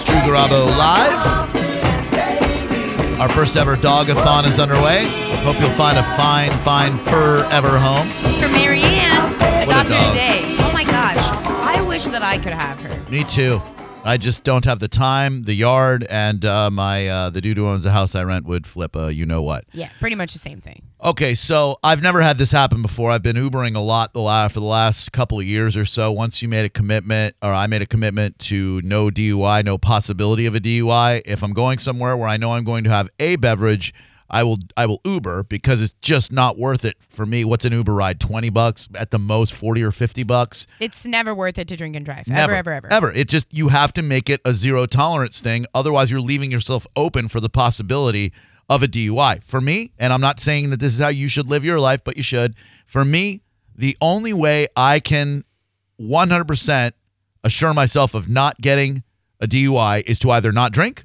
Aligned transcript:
Is 0.00 0.06
Drew 0.06 0.18
Garabo 0.20 0.66
live. 0.78 1.50
Our 3.20 3.28
first 3.28 3.56
ever 3.56 3.76
dog-a-thon 3.76 4.44
is 4.44 4.58
underway. 4.58 5.04
Hope 5.42 5.58
you'll 5.60 5.70
find 5.70 5.98
a 5.98 6.02
fine, 6.16 6.50
fine 6.64 6.96
forever 6.98 7.78
home. 7.78 8.08
For 8.40 8.48
Marianne, 8.48 9.34
adopted 9.62 9.92
dog. 9.92 10.12
today. 10.12 10.56
Oh 10.60 10.70
my 10.72 10.84
gosh. 10.84 11.18
I 11.18 11.82
wish 11.82 12.04
that 12.04 12.22
I 12.22 12.38
could 12.38 12.52
have 12.52 12.80
her. 12.80 13.10
Me 13.10 13.24
too. 13.24 13.60
I 14.02 14.16
just 14.16 14.44
don't 14.44 14.64
have 14.64 14.78
the 14.78 14.88
time, 14.88 15.42
the 15.42 15.52
yard, 15.54 16.06
and 16.08 16.44
uh, 16.44 16.70
my 16.70 17.06
uh, 17.06 17.30
the 17.30 17.40
dude 17.40 17.58
who 17.58 17.66
owns 17.68 17.82
the 17.84 17.90
house 17.90 18.14
I 18.14 18.22
rent 18.24 18.46
would 18.46 18.66
flip 18.66 18.96
a 18.96 19.12
you 19.12 19.26
know 19.26 19.42
what. 19.42 19.64
Yeah, 19.72 19.90
pretty 20.00 20.16
much 20.16 20.32
the 20.32 20.38
same 20.38 20.60
thing. 20.60 20.82
Okay, 21.04 21.34
so 21.34 21.78
I've 21.82 22.02
never 22.02 22.20
had 22.20 22.38
this 22.38 22.50
happen 22.50 22.82
before. 22.82 23.10
I've 23.10 23.22
been 23.22 23.36
Ubering 23.36 23.74
a 23.76 23.80
lot 23.80 24.12
the 24.12 24.20
la- 24.20 24.48
for 24.48 24.60
the 24.60 24.66
last 24.66 25.12
couple 25.12 25.38
of 25.38 25.46
years 25.46 25.76
or 25.76 25.84
so. 25.84 26.12
Once 26.12 26.40
you 26.42 26.48
made 26.48 26.64
a 26.64 26.70
commitment, 26.70 27.36
or 27.42 27.52
I 27.52 27.66
made 27.66 27.82
a 27.82 27.86
commitment 27.86 28.38
to 28.40 28.80
no 28.82 29.10
DUI, 29.10 29.64
no 29.64 29.76
possibility 29.78 30.46
of 30.46 30.54
a 30.54 30.60
DUI. 30.60 31.22
If 31.26 31.42
I'm 31.42 31.52
going 31.52 31.78
somewhere 31.78 32.16
where 32.16 32.28
I 32.28 32.36
know 32.38 32.52
I'm 32.52 32.64
going 32.64 32.84
to 32.84 32.90
have 32.90 33.08
a 33.18 33.36
beverage, 33.36 33.92
I 34.30 34.42
will 34.42 34.58
I 34.76 34.86
will 34.86 35.00
Uber 35.04 35.44
because 35.44 35.82
it's 35.82 35.94
just 36.00 36.32
not 36.32 36.58
worth 36.58 36.84
it 36.84 36.96
for 37.08 37.26
me. 37.26 37.44
What's 37.44 37.64
an 37.64 37.72
Uber 37.72 37.94
ride? 37.94 38.20
Twenty 38.20 38.50
bucks 38.50 38.88
at 38.94 39.10
the 39.10 39.18
most, 39.18 39.52
forty 39.52 39.82
or 39.82 39.92
fifty 39.92 40.22
bucks. 40.22 40.66
It's 40.78 41.04
never 41.04 41.34
worth 41.34 41.58
it 41.58 41.68
to 41.68 41.76
drink 41.76 41.96
and 41.96 42.04
drive. 42.04 42.28
Never, 42.28 42.54
ever, 42.54 42.72
ever, 42.72 42.86
ever. 42.88 43.08
ever. 43.08 43.12
It 43.12 43.28
just 43.28 43.52
you 43.52 43.68
have 43.68 43.92
to 43.94 44.02
make 44.02 44.30
it 44.30 44.40
a 44.44 44.52
zero 44.52 44.86
tolerance 44.86 45.40
thing. 45.40 45.66
Otherwise, 45.74 46.10
you're 46.10 46.20
leaving 46.20 46.50
yourself 46.50 46.86
open 46.96 47.28
for 47.28 47.40
the 47.40 47.50
possibility 47.50 48.32
of 48.68 48.82
a 48.82 48.86
DUI. 48.86 49.42
For 49.44 49.60
me, 49.60 49.92
and 49.98 50.12
I'm 50.12 50.20
not 50.20 50.38
saying 50.40 50.70
that 50.70 50.80
this 50.80 50.94
is 50.94 51.00
how 51.00 51.08
you 51.08 51.28
should 51.28 51.50
live 51.50 51.64
your 51.64 51.80
life, 51.80 52.02
but 52.04 52.16
you 52.16 52.22
should. 52.22 52.54
For 52.86 53.04
me, 53.04 53.42
the 53.74 53.96
only 54.00 54.32
way 54.32 54.68
I 54.76 55.00
can 55.00 55.44
100% 56.00 56.92
assure 57.42 57.74
myself 57.74 58.14
of 58.14 58.28
not 58.28 58.60
getting 58.60 59.02
a 59.40 59.46
DUI 59.46 60.02
is 60.06 60.18
to 60.20 60.30
either 60.30 60.52
not 60.52 60.72
drink 60.72 61.04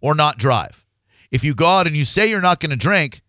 or 0.00 0.14
not 0.14 0.38
drive. 0.38 0.84
If 1.30 1.44
you 1.44 1.54
go 1.54 1.66
out 1.66 1.86
and 1.86 1.96
you 1.96 2.04
say 2.04 2.28
you're 2.28 2.40
not 2.40 2.60
going 2.60 2.70
to 2.70 2.76
drink, 2.76 3.22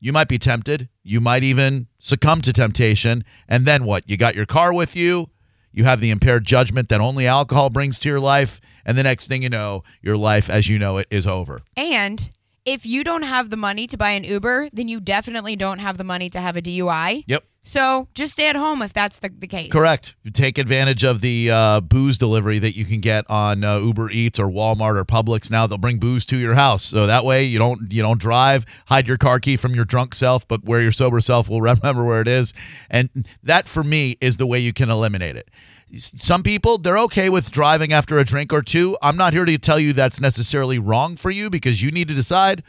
you 0.00 0.12
might 0.12 0.28
be 0.28 0.38
tempted. 0.38 0.88
You 1.02 1.20
might 1.20 1.42
even 1.42 1.88
succumb 1.98 2.40
to 2.42 2.52
temptation. 2.52 3.24
And 3.48 3.66
then 3.66 3.84
what? 3.84 4.08
You 4.08 4.16
got 4.16 4.34
your 4.34 4.46
car 4.46 4.74
with 4.74 4.96
you. 4.96 5.30
You 5.72 5.84
have 5.84 6.00
the 6.00 6.10
impaired 6.10 6.46
judgment 6.46 6.88
that 6.88 7.00
only 7.00 7.26
alcohol 7.26 7.70
brings 7.70 7.98
to 8.00 8.08
your 8.08 8.20
life. 8.20 8.60
And 8.84 8.96
the 8.96 9.02
next 9.02 9.28
thing 9.28 9.42
you 9.42 9.48
know, 9.48 9.82
your 10.02 10.16
life 10.16 10.48
as 10.48 10.68
you 10.68 10.78
know 10.78 10.98
it 10.98 11.08
is 11.10 11.26
over. 11.26 11.62
And 11.76 12.30
if 12.64 12.86
you 12.86 13.04
don't 13.04 13.22
have 13.22 13.50
the 13.50 13.56
money 13.56 13.86
to 13.86 13.96
buy 13.96 14.12
an 14.12 14.24
Uber, 14.24 14.70
then 14.72 14.88
you 14.88 15.00
definitely 15.00 15.56
don't 15.56 15.78
have 15.78 15.98
the 15.98 16.04
money 16.04 16.30
to 16.30 16.40
have 16.40 16.56
a 16.56 16.62
DUI. 16.62 17.24
Yep. 17.26 17.44
So 17.66 18.08
just 18.12 18.32
stay 18.32 18.48
at 18.48 18.56
home 18.56 18.82
if 18.82 18.92
that's 18.92 19.20
the, 19.20 19.30
the 19.30 19.46
case. 19.46 19.72
Correct. 19.72 20.14
You 20.22 20.30
take 20.30 20.58
advantage 20.58 21.02
of 21.02 21.22
the 21.22 21.50
uh, 21.50 21.80
booze 21.80 22.18
delivery 22.18 22.58
that 22.58 22.76
you 22.76 22.84
can 22.84 23.00
get 23.00 23.24
on 23.30 23.64
uh, 23.64 23.78
Uber 23.78 24.10
Eats 24.10 24.38
or 24.38 24.48
Walmart 24.48 24.96
or 24.96 25.04
Publix. 25.06 25.50
Now 25.50 25.66
they'll 25.66 25.78
bring 25.78 25.98
booze 25.98 26.26
to 26.26 26.36
your 26.36 26.54
house, 26.54 26.84
so 26.84 27.06
that 27.06 27.24
way 27.24 27.44
you 27.44 27.58
don't 27.58 27.90
you 27.90 28.02
don't 28.02 28.20
drive, 28.20 28.66
hide 28.86 29.08
your 29.08 29.16
car 29.16 29.40
key 29.40 29.56
from 29.56 29.74
your 29.74 29.86
drunk 29.86 30.14
self, 30.14 30.46
but 30.46 30.64
where 30.64 30.82
your 30.82 30.92
sober 30.92 31.22
self 31.22 31.48
will 31.48 31.62
remember 31.62 32.04
where 32.04 32.20
it 32.20 32.28
is. 32.28 32.52
And 32.90 33.26
that 33.42 33.66
for 33.66 33.82
me 33.82 34.18
is 34.20 34.36
the 34.36 34.46
way 34.46 34.58
you 34.58 34.74
can 34.74 34.90
eliminate 34.90 35.36
it. 35.36 35.48
Some 35.92 36.42
people 36.42 36.78
they're 36.78 36.98
okay 36.98 37.30
with 37.30 37.50
driving 37.50 37.92
after 37.92 38.18
a 38.18 38.24
drink 38.24 38.52
or 38.52 38.62
two. 38.62 38.96
I'm 39.02 39.16
not 39.16 39.32
here 39.32 39.44
to 39.44 39.58
tell 39.58 39.78
you 39.78 39.92
that's 39.92 40.20
necessarily 40.20 40.78
wrong 40.78 41.16
for 41.16 41.30
you 41.30 41.50
because 41.50 41.82
you 41.82 41.90
need 41.90 42.08
to 42.08 42.14
decide. 42.14 42.62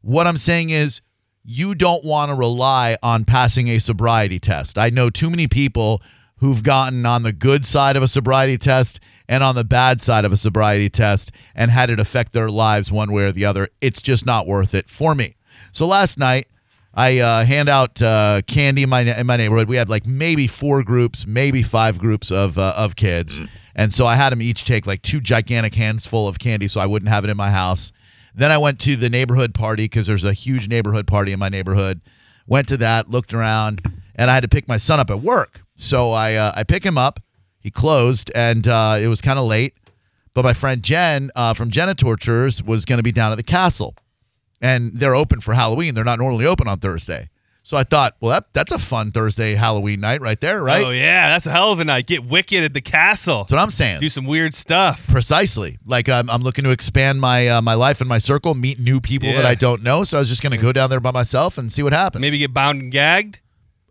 What 0.00 0.26
I'm 0.26 0.36
saying 0.36 0.70
is 0.70 1.00
you 1.44 1.74
don't 1.74 2.04
want 2.04 2.30
to 2.30 2.34
rely 2.34 2.96
on 3.02 3.24
passing 3.24 3.68
a 3.68 3.78
sobriety 3.78 4.38
test. 4.38 4.78
I 4.78 4.90
know 4.90 5.10
too 5.10 5.30
many 5.30 5.48
people 5.48 6.02
who've 6.38 6.62
gotten 6.62 7.06
on 7.06 7.22
the 7.22 7.32
good 7.32 7.64
side 7.64 7.96
of 7.96 8.02
a 8.02 8.08
sobriety 8.08 8.58
test 8.58 8.98
and 9.28 9.44
on 9.44 9.54
the 9.54 9.64
bad 9.64 10.00
side 10.00 10.24
of 10.24 10.32
a 10.32 10.36
sobriety 10.36 10.88
test 10.88 11.30
and 11.54 11.70
had 11.70 11.88
it 11.88 12.00
affect 12.00 12.32
their 12.32 12.50
lives 12.50 12.90
one 12.90 13.12
way 13.12 13.22
or 13.24 13.32
the 13.32 13.44
other. 13.44 13.68
It's 13.80 14.02
just 14.02 14.26
not 14.26 14.46
worth 14.46 14.74
it 14.74 14.90
for 14.90 15.14
me. 15.14 15.36
So 15.70 15.86
last 15.86 16.18
night, 16.18 16.46
I 16.94 17.18
uh, 17.18 17.44
hand 17.44 17.68
out 17.68 18.02
uh, 18.02 18.42
candy 18.46 18.82
in 18.82 18.88
my 18.90 19.00
in 19.00 19.26
my 19.26 19.36
neighborhood. 19.36 19.68
We 19.68 19.76
had 19.76 19.88
like 19.88 20.06
maybe 20.06 20.46
four 20.46 20.82
groups, 20.82 21.26
maybe 21.26 21.62
five 21.62 21.98
groups 21.98 22.30
of 22.30 22.58
uh, 22.58 22.74
of 22.76 22.96
kids, 22.96 23.40
and 23.74 23.94
so 23.94 24.04
I 24.04 24.16
had 24.16 24.30
them 24.30 24.42
each 24.42 24.64
take 24.64 24.86
like 24.86 25.02
two 25.02 25.20
gigantic 25.20 25.74
hands 25.74 26.06
full 26.06 26.28
of 26.28 26.38
candy, 26.38 26.68
so 26.68 26.80
I 26.80 26.86
wouldn't 26.86 27.08
have 27.08 27.24
it 27.24 27.30
in 27.30 27.36
my 27.36 27.50
house. 27.50 27.92
Then 28.34 28.50
I 28.50 28.58
went 28.58 28.78
to 28.80 28.96
the 28.96 29.08
neighborhood 29.10 29.54
party 29.54 29.84
because 29.84 30.06
there's 30.06 30.24
a 30.24 30.32
huge 30.32 30.68
neighborhood 30.68 31.06
party 31.06 31.32
in 31.32 31.38
my 31.38 31.48
neighborhood. 31.48 32.00
Went 32.46 32.68
to 32.68 32.76
that, 32.78 33.08
looked 33.08 33.32
around, 33.32 33.82
and 34.14 34.30
I 34.30 34.34
had 34.34 34.42
to 34.42 34.48
pick 34.48 34.68
my 34.68 34.76
son 34.76 35.00
up 35.00 35.10
at 35.10 35.20
work. 35.20 35.62
So 35.76 36.10
I 36.12 36.34
uh, 36.34 36.52
I 36.54 36.64
pick 36.64 36.84
him 36.84 36.98
up. 36.98 37.20
He 37.58 37.70
closed, 37.70 38.30
and 38.34 38.66
uh, 38.68 38.98
it 39.00 39.06
was 39.06 39.20
kind 39.20 39.38
of 39.38 39.46
late. 39.46 39.74
But 40.34 40.44
my 40.44 40.52
friend 40.52 40.82
Jen 40.82 41.30
uh, 41.36 41.54
from 41.54 41.70
Jenna 41.70 41.94
Tortures 41.94 42.62
was 42.62 42.84
going 42.84 42.98
to 42.98 43.02
be 43.02 43.12
down 43.12 43.32
at 43.32 43.36
the 43.36 43.42
castle, 43.42 43.94
and 44.62 44.98
they're 44.98 45.14
open 45.14 45.40
for 45.40 45.52
Halloween. 45.52 45.94
They're 45.94 46.04
not 46.04 46.18
normally 46.18 46.46
open 46.46 46.68
on 46.68 46.78
Thursday. 46.78 47.28
So 47.64 47.76
I 47.76 47.84
thought, 47.84 48.16
well, 48.20 48.32
that, 48.32 48.52
that's 48.54 48.72
a 48.72 48.78
fun 48.78 49.12
Thursday 49.12 49.54
Halloween 49.54 50.00
night 50.00 50.20
right 50.20 50.40
there, 50.40 50.62
right? 50.62 50.84
Oh 50.84 50.90
yeah, 50.90 51.30
that's 51.30 51.46
a 51.46 51.52
hell 51.52 51.70
of 51.70 51.78
a 51.78 51.84
night. 51.84 52.06
Get 52.06 52.24
wicked 52.24 52.64
at 52.64 52.74
the 52.74 52.80
castle. 52.80 53.44
That's 53.44 53.52
what 53.52 53.60
I'm 53.60 53.70
saying. 53.70 54.00
Do 54.00 54.08
some 54.08 54.24
weird 54.24 54.52
stuff. 54.52 55.06
Precisely. 55.06 55.78
Like 55.86 56.08
um, 56.08 56.28
I'm 56.28 56.42
looking 56.42 56.64
to 56.64 56.70
expand 56.70 57.20
my 57.20 57.46
uh, 57.46 57.62
my 57.62 57.74
life 57.74 58.00
and 58.00 58.08
my 58.08 58.18
circle, 58.18 58.54
meet 58.56 58.80
new 58.80 59.00
people 59.00 59.32
that 59.32 59.46
I 59.46 59.54
don't 59.54 59.82
know. 59.82 60.02
So 60.02 60.16
I 60.16 60.20
was 60.20 60.28
just 60.28 60.42
going 60.42 60.52
to 60.52 60.58
go 60.58 60.72
down 60.72 60.90
there 60.90 60.98
by 60.98 61.12
myself 61.12 61.56
and 61.56 61.72
see 61.72 61.84
what 61.84 61.92
happens. 61.92 62.20
Maybe 62.20 62.38
get 62.38 62.52
bound 62.52 62.80
and 62.80 62.90
gagged. 62.90 63.38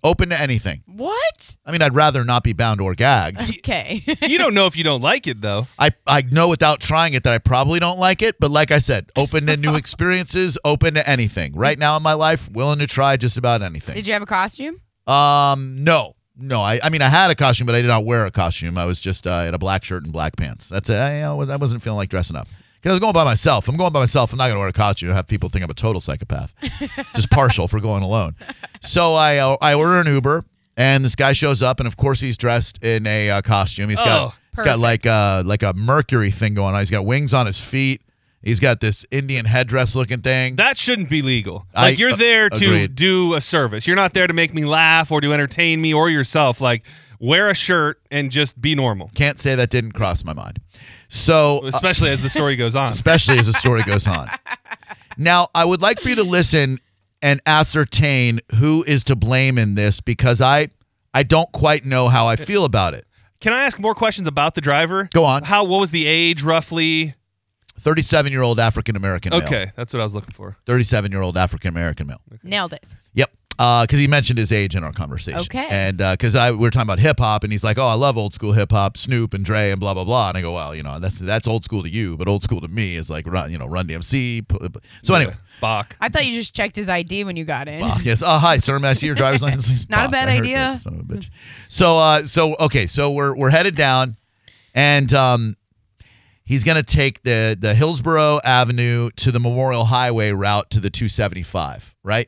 Open 0.03 0.29
to 0.29 0.39
anything. 0.39 0.83
What? 0.85 1.55
I 1.65 1.71
mean, 1.71 1.81
I'd 1.81 1.93
rather 1.95 2.23
not 2.23 2.43
be 2.43 2.53
bound 2.53 2.81
or 2.81 2.95
gagged. 2.95 3.41
Okay. 3.61 4.01
You 4.21 4.37
don't 4.39 4.53
know 4.55 4.65
if 4.65 4.75
you 4.75 4.83
don't 4.83 5.01
like 5.01 5.27
it 5.27 5.39
though. 5.41 5.67
I 5.77 5.91
I 6.07 6.23
know 6.23 6.49
without 6.49 6.79
trying 6.81 7.13
it 7.13 7.23
that 7.23 7.33
I 7.33 7.37
probably 7.37 7.79
don't 7.79 7.99
like 7.99 8.21
it, 8.21 8.39
but 8.39 8.49
like 8.51 8.71
I 8.71 8.79
said, 8.79 9.11
open 9.15 9.45
to 9.47 9.55
new 9.57 9.75
experiences, 9.81 10.57
open 10.65 10.95
to 10.95 11.07
anything. 11.07 11.53
Right 11.55 11.77
now 11.77 11.95
in 11.97 12.03
my 12.03 12.13
life, 12.13 12.49
willing 12.51 12.79
to 12.79 12.87
try 12.87 13.17
just 13.17 13.37
about 13.37 13.61
anything. 13.61 13.95
Did 13.95 14.07
you 14.07 14.13
have 14.13 14.21
a 14.23 14.25
costume? 14.25 14.81
Um, 15.07 15.83
no, 15.83 16.15
no. 16.37 16.61
I, 16.61 16.79
I 16.83 16.89
mean, 16.89 17.01
I 17.01 17.09
had 17.09 17.29
a 17.31 17.35
costume, 17.35 17.67
but 17.67 17.75
I 17.75 17.81
did 17.81 17.87
not 17.87 18.05
wear 18.05 18.25
a 18.25 18.31
costume. 18.31 18.77
I 18.77 18.85
was 18.85 18.99
just 18.99 19.27
uh, 19.27 19.45
in 19.47 19.53
a 19.53 19.59
black 19.59 19.83
shirt 19.83 20.03
and 20.03 20.11
black 20.11 20.35
pants. 20.37 20.67
That's 20.69 20.89
it. 20.89 20.95
I, 20.95 21.21
I 21.21 21.33
was- 21.33 21.49
I 21.49 21.55
wasn't 21.57 21.83
feeling 21.83 21.97
like 21.97 22.09
dressing 22.09 22.35
up. 22.35 22.47
Because 22.81 22.89
I 22.89 22.93
was 22.93 22.99
going 22.99 23.13
by 23.13 23.23
myself. 23.23 23.67
I'm 23.67 23.77
going 23.77 23.93
by 23.93 23.99
myself. 23.99 24.31
I'm 24.31 24.37
not 24.37 24.45
going 24.45 24.55
to 24.55 24.59
wear 24.59 24.69
a 24.69 24.73
costume 24.73 25.09
and 25.09 25.15
have 25.15 25.27
people 25.27 25.49
think 25.49 25.63
I'm 25.63 25.69
a 25.69 25.73
total 25.75 26.01
psychopath. 26.01 26.53
just 27.15 27.29
partial 27.29 27.67
for 27.67 27.79
going 27.79 28.01
alone. 28.01 28.35
So 28.81 29.13
I 29.13 29.37
uh, 29.37 29.55
I 29.61 29.75
order 29.75 29.99
an 30.01 30.07
Uber, 30.07 30.43
and 30.77 31.05
this 31.05 31.15
guy 31.15 31.33
shows 31.33 31.61
up, 31.61 31.79
and 31.79 31.85
of 31.87 31.95
course 31.97 32.21
he's 32.21 32.37
dressed 32.37 32.83
in 32.83 33.05
a 33.05 33.29
uh, 33.29 33.41
costume. 33.43 33.89
He's 33.89 33.99
got 34.01 34.19
Oh, 34.31 34.33
he's 34.55 34.65
got 34.65 34.79
like 34.79 35.05
a 35.05 35.43
like 35.45 35.61
a 35.63 35.73
Mercury 35.73 36.31
thing 36.31 36.55
going 36.55 36.73
on. 36.73 36.79
He's 36.81 36.89
got 36.89 37.05
wings 37.05 37.33
on 37.33 37.45
his 37.45 37.59
feet. 37.61 38.01
He's 38.43 38.59
got 38.59 38.79
this 38.79 39.05
Indian 39.11 39.45
headdress 39.45 39.95
looking 39.95 40.21
thing. 40.21 40.55
That 40.55 40.75
shouldn't 40.75 41.11
be 41.11 41.21
legal. 41.21 41.67
I- 41.75 41.89
Like 41.91 41.99
you're 41.99 42.13
uh, 42.13 42.15
there 42.15 42.49
to 42.49 42.55
agreed. 42.55 42.95
do 42.95 43.35
a 43.35 43.41
service. 43.41 43.85
You're 43.85 43.95
not 43.95 44.13
there 44.13 44.25
to 44.25 44.33
make 44.33 44.51
me 44.55 44.65
laugh 44.65 45.11
or 45.11 45.21
to 45.21 45.31
entertain 45.31 45.79
me 45.79 45.93
or 45.93 46.09
yourself. 46.09 46.59
Like 46.59 46.83
wear 47.19 47.49
a 47.49 47.53
shirt 47.53 48.01
and 48.09 48.31
just 48.31 48.59
be 48.59 48.73
normal. 48.73 49.11
Can't 49.13 49.39
say 49.39 49.53
that 49.53 49.69
didn't 49.69 49.91
cross 49.91 50.23
my 50.23 50.33
mind. 50.33 50.59
So 51.13 51.59
uh, 51.59 51.67
Especially 51.67 52.09
as 52.09 52.21
the 52.21 52.29
story 52.29 52.55
goes 52.55 52.73
on. 52.75 52.89
especially 52.93 53.37
as 53.37 53.47
the 53.47 53.53
story 53.53 53.83
goes 53.83 54.07
on. 54.07 54.29
Now, 55.17 55.49
I 55.53 55.65
would 55.65 55.81
like 55.81 55.99
for 55.99 56.07
you 56.09 56.15
to 56.15 56.23
listen 56.23 56.79
and 57.21 57.41
ascertain 57.45 58.39
who 58.55 58.83
is 58.87 59.03
to 59.03 59.15
blame 59.15 59.57
in 59.57 59.75
this 59.75 59.99
because 59.99 60.39
I 60.41 60.69
I 61.13 61.23
don't 61.23 61.51
quite 61.51 61.83
know 61.85 62.07
how 62.07 62.27
I 62.27 62.37
feel 62.37 62.63
about 62.63 62.93
it. 62.93 63.05
Can 63.41 63.51
I 63.53 63.65
ask 63.65 63.77
more 63.77 63.93
questions 63.93 64.27
about 64.27 64.55
the 64.55 64.61
driver? 64.61 65.09
Go 65.13 65.25
on. 65.25 65.43
How 65.43 65.65
what 65.65 65.79
was 65.81 65.91
the 65.91 66.07
age 66.07 66.43
roughly? 66.43 67.13
37 67.79 68.31
year 68.31 68.41
old 68.41 68.59
African 68.59 68.95
American 68.95 69.31
male. 69.31 69.43
Okay, 69.43 69.71
that's 69.75 69.93
what 69.93 69.99
I 69.99 70.03
was 70.03 70.15
looking 70.15 70.33
for. 70.33 70.55
37 70.65 71.11
year 71.11 71.21
old 71.21 71.35
African 71.37 71.67
American 71.69 72.07
male. 72.07 72.21
Nailed 72.41 72.73
it. 72.73 72.95
Yep. 73.13 73.31
Because 73.61 73.99
he 73.99 74.07
mentioned 74.07 74.39
his 74.39 74.51
age 74.51 74.75
in 74.75 74.83
our 74.83 74.91
conversation. 74.91 75.39
Okay. 75.41 75.67
And 75.69 75.97
because 75.97 76.35
I 76.35 76.49
we 76.49 76.57
were 76.57 76.71
talking 76.71 76.87
about 76.87 76.97
hip 76.99 77.19
hop, 77.19 77.43
and 77.43 77.51
he's 77.53 77.63
like, 77.63 77.77
"Oh, 77.77 77.85
I 77.87 77.93
love 77.93 78.17
old 78.17 78.33
school 78.33 78.53
hip 78.53 78.71
hop, 78.71 78.97
Snoop 78.97 79.35
and 79.35 79.45
Dre, 79.45 79.69
and 79.69 79.79
blah 79.79 79.93
blah 79.93 80.03
blah." 80.03 80.29
And 80.29 80.37
I 80.37 80.41
go, 80.41 80.53
"Well, 80.53 80.75
you 80.75 80.81
know, 80.81 80.99
that's 80.99 81.19
that's 81.19 81.47
old 81.47 81.63
school 81.63 81.83
to 81.83 81.89
you, 81.89 82.17
but 82.17 82.27
old 82.27 82.41
school 82.41 82.59
to 82.61 82.67
me 82.67 82.95
is 82.95 83.09
like, 83.09 83.27
Run, 83.27 83.51
you 83.51 83.59
know, 83.59 83.67
Run 83.67 83.87
DMC." 83.87 84.41
p- 84.41 84.43
p- 84.47 84.79
So 85.03 85.13
anyway, 85.13 85.35
Bach. 85.59 85.95
I 86.01 86.09
thought 86.09 86.25
you 86.25 86.33
just 86.33 86.55
checked 86.55 86.75
his 86.75 86.89
ID 86.89 87.23
when 87.23 87.35
you 87.35 87.43
got 87.43 87.67
in. 87.67 87.81
Bach, 87.81 88.03
yes. 88.03 88.23
Oh, 88.25 88.39
hi, 88.39 88.57
sir. 88.57 88.79
May 88.79 88.89
I 88.89 88.93
see 88.93 89.05
your 89.05 89.15
driver's 89.15 89.43
license? 89.43 89.87
Not 89.89 90.07
a 90.07 90.09
bad 90.09 90.27
I 90.27 90.37
idea. 90.37 90.55
that, 90.57 90.79
Son 90.79 90.93
of 90.95 91.01
a 91.01 91.03
bitch. 91.03 91.29
So, 91.67 91.97
uh, 91.97 92.23
so 92.23 92.55
okay, 92.59 92.87
so 92.87 93.11
we're 93.11 93.35
we're 93.35 93.51
headed 93.51 93.75
down, 93.75 94.17
and 94.73 95.13
um, 95.13 95.55
he's 96.43 96.63
gonna 96.63 96.81
take 96.83 97.21
the 97.23 97.55
the 97.59 97.75
Hillsborough 97.75 98.39
Avenue 98.43 99.11
to 99.17 99.31
the 99.31 99.39
Memorial 99.39 99.85
Highway 99.85 100.31
route 100.31 100.69
to 100.71 100.79
the 100.79 100.89
275, 100.89 101.95
right? 102.03 102.27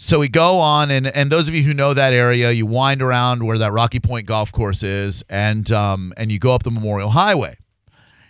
So 0.00 0.20
we 0.20 0.28
go 0.28 0.60
on, 0.60 0.92
and 0.92 1.08
and 1.08 1.30
those 1.30 1.48
of 1.48 1.56
you 1.56 1.64
who 1.64 1.74
know 1.74 1.92
that 1.92 2.12
area, 2.12 2.52
you 2.52 2.66
wind 2.66 3.02
around 3.02 3.44
where 3.44 3.58
that 3.58 3.72
Rocky 3.72 3.98
Point 3.98 4.28
golf 4.28 4.52
course 4.52 4.84
is, 4.84 5.24
and 5.28 5.70
um, 5.72 6.14
and 6.16 6.30
you 6.30 6.38
go 6.38 6.54
up 6.54 6.62
the 6.62 6.70
Memorial 6.70 7.10
Highway. 7.10 7.56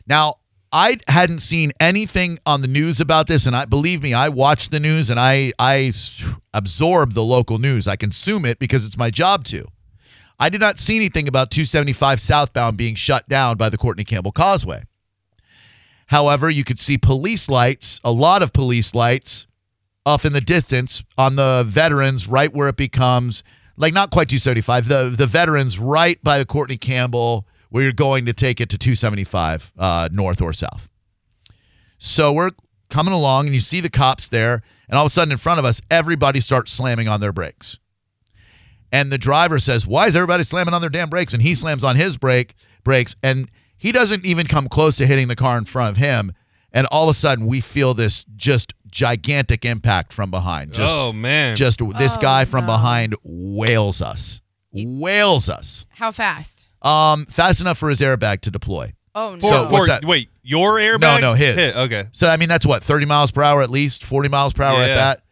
Now, 0.06 0.37
I 0.73 0.97
hadn't 1.09 1.41
seen 1.41 1.73
anything 1.79 2.38
on 2.47 2.62
the 2.62 2.69
news 2.69 3.03
about 3.03 3.26
this, 3.26 3.44
and 3.44 3.55
I 3.55 3.67
believe 3.67 4.03
me, 4.03 4.15
I 4.15 4.31
watch 4.31 4.70
the 4.70 4.81
news 4.81 5.11
and 5.11 5.20
I 5.20 5.53
I 5.59 5.93
absorb 6.55 7.12
the 7.12 7.23
local 7.23 7.59
news. 7.59 7.87
I 7.87 7.97
consume 7.97 8.47
it 8.47 8.59
because 8.59 8.87
it's 8.87 8.97
my 8.97 9.11
job 9.11 9.44
to. 9.49 9.67
I 10.41 10.49
did 10.49 10.62
not 10.62 10.79
see 10.79 10.97
anything 10.97 11.29
about 11.29 11.50
275 11.50 12.19
southbound 12.19 12.79
being 12.79 12.94
shut 12.94 13.29
down 13.29 13.59
by 13.59 13.69
the 13.69 13.76
Courtney 13.76 14.05
Campbell 14.05 14.32
Causeway. 14.32 14.85
However, 16.06 16.49
you 16.49 16.65
could 16.65 16.79
see 16.79 16.97
police 16.97 17.50
lights, 17.50 18.00
a 18.03 18.11
lot 18.11 18.43
of 18.43 18.55
police 18.55 18.94
lights, 18.94 19.47
off 20.08 20.25
in 20.25 20.32
the 20.32 20.40
distance 20.40 21.02
on 21.19 21.37
the 21.37 21.64
veterans, 21.69 22.26
right 22.26 22.52
where 22.52 22.69
it 22.69 22.76
becomes 22.76 23.44
like 23.76 23.93
not 23.93 24.10
quite 24.10 24.28
275. 24.28 24.88
The 24.88 25.14
the 25.16 25.26
veterans 25.26 25.78
right 25.78 26.22
by 26.25 26.38
the 26.38 26.46
Courtney 26.46 26.78
Campbell, 26.78 27.46
where 27.69 27.82
you're 27.82 27.93
going 27.93 28.25
to 28.26 28.32
take 28.32 28.60
it 28.60 28.70
to 28.70 28.78
275 28.78 29.72
uh, 29.78 30.08
north 30.10 30.40
or 30.40 30.52
south. 30.55 30.88
So 31.99 32.32
we're 32.32 32.52
coming 32.88 33.12
along, 33.12 33.46
and 33.46 33.55
you 33.55 33.60
see 33.60 33.81
the 33.81 33.90
cops 33.90 34.28
there, 34.28 34.62
and 34.88 34.99
all 34.99 35.05
of 35.05 35.08
a 35.08 35.10
sudden 35.10 35.31
in 35.31 35.38
front 35.38 35.58
of 35.58 35.66
us, 35.66 35.82
everybody 35.90 36.40
starts 36.40 36.72
slamming 36.72 37.06
on 37.06 37.20
their 37.20 37.32
brakes. 37.32 37.78
And 38.90 39.12
the 39.12 39.19
driver 39.19 39.58
says, 39.58 39.87
"Why 39.87 40.06
is 40.06 40.16
everybody 40.16 40.43
slamming 40.43 40.72
on 40.72 40.81
their 40.81 40.90
damn 40.90 41.10
brakes?" 41.10 41.34
And 41.34 41.43
he 41.43 41.55
slams 41.55 41.84
on 41.84 41.96
his 41.96 42.16
brake 42.16 42.55
brakes, 42.82 43.14
and 43.22 43.50
he 43.76 43.93
doesn't 43.93 44.25
even 44.25 44.46
come 44.46 44.69
close 44.69 44.96
to 44.96 45.06
hitting 45.06 45.28
the 45.28 45.37
car 45.37 45.58
in 45.58 45.66
front 45.66 45.90
of 45.90 45.96
him. 45.99 46.32
And 46.72 46.87
all 46.87 47.05
of 47.05 47.10
a 47.10 47.14
sudden, 47.14 47.46
we 47.46 47.60
feel 47.60 47.94
this 47.94 48.25
just 48.37 48.72
gigantic 48.98 49.64
impact 49.64 50.12
from 50.12 50.28
behind. 50.30 50.72
Just, 50.72 50.94
oh 50.94 51.12
man. 51.12 51.54
just 51.54 51.78
this 51.98 52.16
Oh, 52.16 52.20
guy 52.20 52.44
from 52.44 52.66
no. 52.66 52.72
behind 52.72 53.14
wails 53.22 54.02
us, 54.02 54.40
wails 54.72 55.48
us. 55.48 55.86
How 55.90 56.10
fast? 56.10 56.68
Um, 56.82 57.26
fast 57.26 57.60
enough 57.60 57.78
for 57.78 57.88
his 57.88 58.00
airbag 58.00 58.40
to 58.42 58.50
deploy. 58.50 58.92
Oh 59.14 59.34
no. 59.36 59.40
for, 59.40 59.46
So 59.48 59.64
for- 59.66 59.72
what's 59.72 59.88
that? 59.88 60.04
wait, 60.04 60.30
your 60.42 60.74
airbag? 60.78 61.00
No, 61.00 61.18
no, 61.18 61.34
his. 61.34 61.54
Hit, 61.56 61.76
Okay. 61.76 62.06
So 62.10 62.28
I 62.28 62.36
mean, 62.36 62.48
that's 62.48 62.66
what 62.66 62.82
thirty 62.82 63.06
miles 63.06 63.30
per 63.30 63.42
hour 63.42 63.62
at 63.62 63.70
least, 63.70 64.04
forty 64.04 64.28
miles 64.28 64.52
per 64.52 64.64
hour 64.64 64.80
at 64.82 64.88
Yeah. 64.88 64.94
that. 64.96 65.22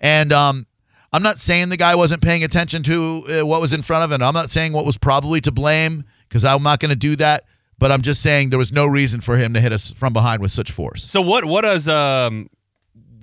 And 0.00 0.32
um, 0.32 0.66
I'm 1.12 1.22
not 1.22 1.38
saying 1.38 1.70
the 1.70 1.76
guy 1.78 1.94
wasn't 1.94 2.22
paying 2.22 2.44
attention 2.44 2.82
to 2.84 3.24
uh, 3.40 3.46
what 3.46 3.60
was 3.62 3.72
in 3.72 3.80
front 3.82 4.04
of 4.04 4.12
him. 4.12 4.22
I'm 4.22 4.34
not 4.34 4.50
saying 4.50 4.72
what 4.74 4.84
was 4.84 4.98
probably 4.98 5.40
to 5.42 5.52
blame 5.52 6.04
because 6.28 6.44
I'm 6.44 6.62
not 6.62 6.78
going 6.80 6.90
to 6.90 6.96
do 6.96 7.16
that. 7.16 7.44
But 7.76 7.90
I'm 7.90 8.02
just 8.02 8.22
saying 8.22 8.50
there 8.50 8.58
was 8.58 8.72
no 8.72 8.86
reason 8.86 9.20
for 9.20 9.36
him 9.36 9.52
to 9.54 9.60
hit 9.60 9.72
us 9.72 9.92
from 9.94 10.12
behind 10.12 10.40
with 10.40 10.52
such 10.52 10.70
force. 10.70 11.02
So 11.02 11.20
what? 11.20 11.44
What 11.44 11.62
does 11.62 11.88
um? 11.88 12.48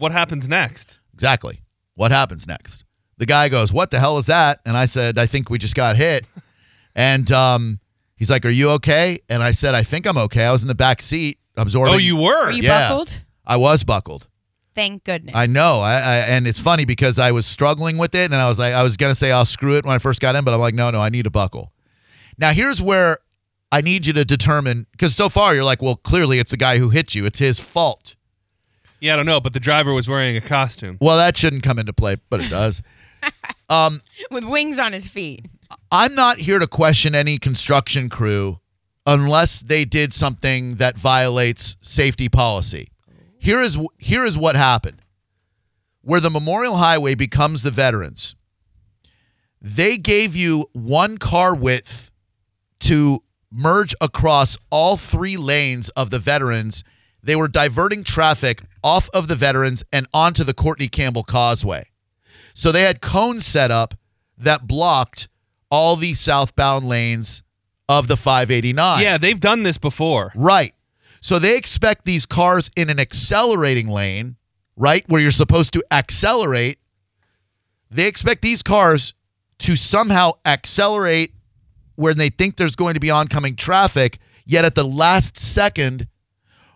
What 0.02 0.12
happens 0.12 0.48
next? 0.50 1.00
Exactly. 1.14 1.62
What 1.96 2.12
happens 2.12 2.48
next? 2.48 2.86
The 3.18 3.26
guy 3.28 3.50
goes, 3.50 3.72
"What 3.72 3.92
the 3.92 4.00
hell 4.00 4.18
is 4.18 4.26
that?" 4.26 4.60
And 4.66 4.76
I 4.76 4.86
said, 4.86 5.18
"I 5.20 5.28
think 5.28 5.50
we 5.50 5.58
just 5.60 5.76
got 5.76 5.96
hit." 5.96 6.26
And 6.96 7.32
um, 7.32 7.80
he's 8.16 8.30
like, 8.32 8.46
"Are 8.46 8.50
you 8.50 8.72
okay?" 8.72 9.20
And 9.30 9.44
I 9.44 9.52
said, 9.52 9.76
"I 9.76 9.84
think 9.84 10.06
I'm 10.08 10.18
okay." 10.18 10.44
I 10.46 10.52
was 10.52 10.64
in 10.64 10.68
the 10.68 10.76
back 10.76 11.02
seat 11.02 11.38
absorbing. 11.56 11.94
Oh, 11.94 11.98
you 11.98 12.16
were. 12.16 12.46
Were 12.46 12.52
you 12.52 12.64
Yeah. 12.64 12.90
buckled? 12.90 13.22
I 13.46 13.58
was 13.58 13.84
buckled. 13.84 14.28
Thank 14.74 15.04
goodness. 15.04 15.36
I 15.36 15.46
know. 15.46 15.82
I, 15.82 15.94
I 15.96 16.16
and 16.34 16.48
it's 16.48 16.60
funny 16.60 16.86
because 16.86 17.20
I 17.20 17.32
was 17.32 17.46
struggling 17.46 17.98
with 17.98 18.16
it, 18.16 18.32
and 18.32 18.36
I 18.36 18.48
was 18.48 18.58
like, 18.58 18.74
I 18.74 18.82
was 18.84 18.98
gonna 18.98 19.14
say 19.16 19.32
I'll 19.32 19.46
screw 19.46 19.76
it 19.78 19.86
when 19.86 19.94
I 19.94 20.00
first 20.00 20.20
got 20.20 20.36
in, 20.36 20.44
but 20.44 20.54
I'm 20.54 20.60
like, 20.60 20.74
no, 20.74 20.90
no, 20.90 21.00
I 21.02 21.10
need 21.10 21.28
a 21.28 21.32
buckle. 21.32 21.72
Now 22.38 22.52
here's 22.54 22.82
where 22.82 23.20
I 23.72 23.82
need 23.82 24.06
you 24.08 24.14
to 24.14 24.26
determine 24.26 24.88
because 24.94 25.16
so 25.16 25.30
far 25.30 25.54
you're 25.54 25.64
like, 25.64 25.82
well, 25.82 25.96
clearly 25.98 26.40
it's 26.40 26.52
the 26.52 26.58
guy 26.58 26.80
who 26.80 26.90
hit 26.90 27.14
you. 27.14 27.26
It's 27.26 27.40
his 27.40 27.60
fault. 27.60 28.16
Yeah, 29.02 29.14
I 29.14 29.16
don't 29.18 29.26
know, 29.26 29.42
but 29.42 29.54
the 29.54 29.60
driver 29.60 29.94
was 29.94 30.08
wearing 30.08 30.38
a 30.38 30.42
costume. 30.42 30.98
Well, 31.02 31.18
that 31.18 31.36
shouldn't 31.36 31.64
come 31.64 31.80
into 31.80 31.92
play, 31.92 32.18
but 32.30 32.40
it 32.40 32.50
does. 32.50 32.84
um, 33.70 34.00
With 34.30 34.44
wings 34.46 34.78
on 34.78 34.94
his 34.94 35.08
feet. 35.08 35.48
I'm 35.92 36.14
not 36.14 36.38
here 36.38 36.60
to 36.60 36.68
question 36.68 37.16
any 37.16 37.40
construction 37.40 38.10
crew 38.10 38.60
unless 39.08 39.64
they 39.64 39.86
did 39.86 40.14
something 40.14 40.76
that 40.76 40.98
violates 40.98 41.78
safety 41.82 42.30
policy. 42.30 42.90
Here 43.40 43.60
is 43.60 43.76
here 43.98 44.24
is 44.24 44.38
what 44.38 44.56
happened. 44.56 45.02
Where 46.04 46.20
the 46.20 46.30
Memorial 46.30 46.78
Highway 46.78 47.16
becomes 47.16 47.64
the 47.64 47.72
veterans. 47.72 48.36
They 49.60 49.98
gave 49.98 50.36
you 50.36 50.70
one 50.74 51.18
car 51.18 51.56
width 51.56 52.12
to 52.82 53.24
merge 53.52 53.96
across 54.00 54.58
all 54.70 54.96
three 54.96 55.38
lanes 55.38 55.90
of 55.90 56.12
the 56.12 56.20
veterans. 56.20 56.84
They 57.24 57.36
were 57.36 57.48
diverting 57.48 58.04
traffic 58.04 58.62
off 58.84 59.10
of 59.14 59.28
the 59.28 59.36
veterans 59.36 59.84
and 59.92 60.08
onto 60.14 60.44
the 60.44 60.54
Courtney 60.54 60.88
Campbell 60.88 61.24
Causeway. 61.24 61.90
So 62.54 62.72
they 62.72 62.84
had 62.84 63.02
cones 63.02 63.46
set 63.46 63.72
up 63.72 63.96
that 64.38 64.68
blocked 64.68 65.28
all 65.70 65.96
the 65.96 66.14
southbound 66.14 66.88
lanes 66.88 67.44
of 67.88 68.08
the 68.08 68.18
589. 68.18 69.02
Yeah, 69.02 69.18
they've 69.18 69.40
done 69.40 69.64
this 69.64 69.78
before. 69.78 70.32
Right. 70.36 70.74
So 71.22 71.40
they 71.40 71.56
expect 71.56 72.06
these 72.06 72.26
cars 72.26 72.72
in 72.76 72.90
an 72.90 73.00
accelerating 73.00 73.88
lane, 73.88 74.38
right, 74.76 75.08
where 75.08 75.22
you're 75.22 75.32
supposed 75.32 75.74
to 75.74 75.84
accelerate. 75.92 76.80
They 77.90 78.08
expect 78.08 78.42
these 78.42 78.64
cars 78.64 79.14
to 79.60 79.76
somehow 79.76 80.32
accelerate 80.46 81.34
where 81.96 82.14
they 82.16 82.30
think 82.30 82.58
there's 82.58 82.76
going 82.76 82.96
to 82.96 83.00
be 83.00 83.12
oncoming 83.12 83.56
traffic, 83.56 84.18
yet 84.46 84.66
at 84.66 84.74
the 84.76 84.84
last 84.84 85.38
second 85.38 86.08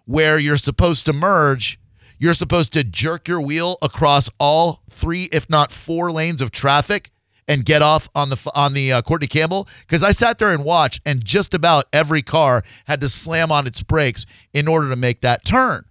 where 0.06 0.38
you're 0.38 0.58
supposed 0.58 1.08
to 1.08 1.14
merge, 1.14 1.80
you're 2.18 2.34
supposed 2.34 2.74
to 2.74 2.84
jerk 2.84 3.28
your 3.28 3.42
wheel 3.42 3.78
across 3.82 4.30
all 4.40 4.82
three, 4.90 5.30
if 5.32 5.50
not 5.50 5.72
four 5.72 6.12
lanes 6.12 6.42
of 6.42 6.52
traffic 6.52 7.12
and 7.48 7.64
get 7.64 7.82
off 7.82 8.10
on 8.16 8.30
the 8.30 8.52
on 8.56 8.74
the 8.74 8.92
uh, 8.92 9.02
Courtney 9.02 9.28
Campbell 9.28 9.68
because 9.82 10.02
I 10.02 10.12
sat 10.12 10.40
there 10.40 10.52
and 10.52 10.64
watched, 10.64 11.02
and 11.06 11.24
just 11.24 11.54
about 11.54 11.86
every 11.94 12.22
car 12.22 12.64
had 12.86 13.00
to 13.02 13.10
slam 13.10 13.52
on 13.52 13.68
its 13.68 13.84
brakes 13.84 14.26
in 14.54 14.68
order 14.68 14.90
to 14.90 14.96
make 14.96 15.22
that 15.22 15.46
turn. 15.46 15.86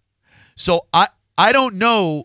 So 0.57 0.87
I 0.93 1.09
I 1.39 1.53
don't 1.53 1.77
know 1.77 2.25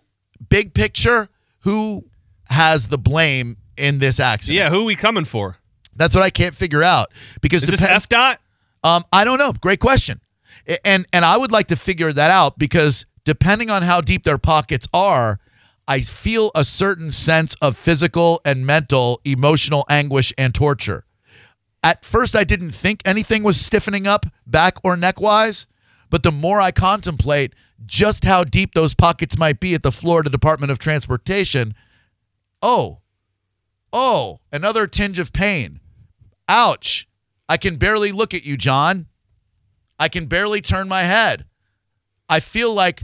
big 0.49 0.73
picture 0.73 1.29
who 1.59 2.05
has 2.49 2.87
the 2.87 2.97
blame 2.97 3.57
in 3.77 3.99
this 3.99 4.19
accident. 4.19 4.57
Yeah, 4.57 4.69
who 4.69 4.81
are 4.81 4.85
we 4.85 4.95
coming 4.95 5.25
for? 5.25 5.57
that's 5.95 6.15
what 6.15 6.23
I 6.23 6.29
can't 6.29 6.55
figure 6.55 6.81
out 6.81 7.09
because 7.41 7.63
Is 7.63 7.69
this 7.71 7.83
F 7.83 8.07
dot? 8.07 8.39
um, 8.85 9.03
I 9.11 9.25
don't 9.25 9.37
know. 9.37 9.51
Great 9.51 9.79
question. 9.81 10.21
And 10.85 11.05
and 11.11 11.25
I 11.25 11.35
would 11.35 11.51
like 11.51 11.67
to 11.67 11.75
figure 11.75 12.13
that 12.13 12.31
out 12.31 12.57
because 12.57 13.05
depending 13.23 13.69
on 13.69 13.83
how 13.83 14.01
deep 14.01 14.23
their 14.23 14.37
pockets 14.37 14.87
are, 14.93 15.39
I 15.87 16.01
feel 16.01 16.51
a 16.53 16.63
certain 16.63 17.11
sense 17.11 17.55
of 17.61 17.75
physical 17.75 18.41
and 18.45 18.65
mental, 18.65 19.21
emotional 19.25 19.85
anguish 19.89 20.33
and 20.37 20.53
torture. 20.53 21.05
At 21.81 22.05
first, 22.05 22.35
I 22.35 22.43
didn't 22.43 22.71
think 22.71 23.01
anything 23.05 23.43
was 23.43 23.59
stiffening 23.59 24.05
up 24.05 24.25
back 24.45 24.77
or 24.83 24.95
neck 24.97 25.19
wise, 25.19 25.65
but 26.09 26.23
the 26.23 26.31
more 26.31 26.61
I 26.61 26.71
contemplate 26.71 27.53
just 27.85 28.25
how 28.25 28.43
deep 28.43 28.73
those 28.73 28.93
pockets 28.93 29.37
might 29.37 29.59
be 29.59 29.73
at 29.73 29.83
the 29.83 29.91
Florida 29.91 30.29
Department 30.29 30.71
of 30.71 30.79
Transportation, 30.79 31.73
oh, 32.61 32.99
oh, 33.93 34.41
another 34.51 34.85
tinge 34.85 35.19
of 35.19 35.33
pain. 35.33 35.79
Ouch. 36.47 37.07
I 37.47 37.57
can 37.57 37.77
barely 37.77 38.11
look 38.11 38.33
at 38.33 38.45
you, 38.45 38.57
John. 38.57 39.07
I 39.97 40.07
can 40.07 40.27
barely 40.27 40.61
turn 40.61 40.87
my 40.87 41.01
head. 41.01 41.45
I 42.29 42.39
feel 42.39 42.73
like 42.73 43.03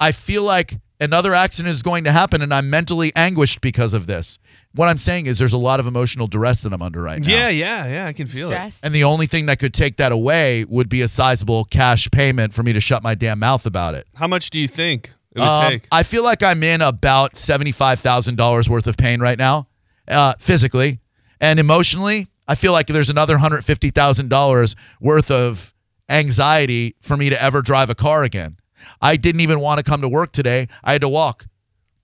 I 0.00 0.12
feel 0.12 0.42
like 0.42 0.78
another 1.00 1.34
accident 1.34 1.72
is 1.74 1.82
going 1.82 2.04
to 2.04 2.12
happen 2.12 2.42
and 2.42 2.52
I'm 2.52 2.70
mentally 2.70 3.12
anguished 3.14 3.60
because 3.60 3.94
of 3.94 4.06
this. 4.06 4.38
What 4.74 4.88
I'm 4.88 4.98
saying 4.98 5.26
is 5.26 5.38
there's 5.38 5.52
a 5.52 5.58
lot 5.58 5.80
of 5.80 5.86
emotional 5.86 6.26
duress 6.26 6.62
that 6.62 6.72
I'm 6.72 6.82
under 6.82 7.02
right 7.02 7.20
now. 7.20 7.28
Yeah, 7.28 7.48
yeah, 7.48 7.86
yeah. 7.86 8.06
I 8.06 8.12
can 8.12 8.26
feel 8.26 8.50
it. 8.50 8.80
And 8.84 8.94
the 8.94 9.04
only 9.04 9.26
thing 9.26 9.46
that 9.46 9.58
could 9.58 9.74
take 9.74 9.96
that 9.96 10.12
away 10.12 10.64
would 10.68 10.88
be 10.88 11.00
a 11.02 11.08
sizable 11.08 11.64
cash 11.64 12.08
payment 12.10 12.54
for 12.54 12.62
me 12.62 12.72
to 12.72 12.80
shut 12.80 13.02
my 13.02 13.14
damn 13.14 13.38
mouth 13.40 13.66
about 13.66 13.94
it. 13.94 14.06
How 14.14 14.26
much 14.28 14.50
do 14.50 14.58
you 14.58 14.68
think 14.68 15.12
it 15.34 15.40
would 15.40 15.48
Um, 15.48 15.70
take? 15.70 15.88
I 15.90 16.02
feel 16.02 16.22
like 16.24 16.42
I'm 16.42 16.62
in 16.62 16.80
about 16.80 17.36
seventy-five 17.36 18.00
thousand 18.00 18.36
dollars 18.36 18.68
worth 18.68 18.86
of 18.86 18.96
pain 18.96 19.20
right 19.20 19.38
now, 19.38 19.68
uh, 20.06 20.34
physically 20.38 21.00
and 21.40 21.58
emotionally. 21.58 22.28
I 22.46 22.54
feel 22.54 22.72
like 22.72 22.86
there's 22.86 23.10
another 23.10 23.38
hundred 23.38 23.64
fifty 23.64 23.90
thousand 23.90 24.28
dollars 24.30 24.74
worth 25.00 25.30
of 25.30 25.72
anxiety 26.08 26.96
for 27.00 27.16
me 27.16 27.30
to 27.30 27.42
ever 27.42 27.62
drive 27.62 27.90
a 27.90 27.94
car 27.94 28.24
again. 28.24 28.56
I 29.00 29.16
didn't 29.16 29.40
even 29.40 29.60
want 29.60 29.78
to 29.78 29.84
come 29.84 30.00
to 30.00 30.08
work 30.08 30.32
today. 30.32 30.68
I 30.82 30.92
had 30.92 31.00
to 31.02 31.08
walk. 31.08 31.46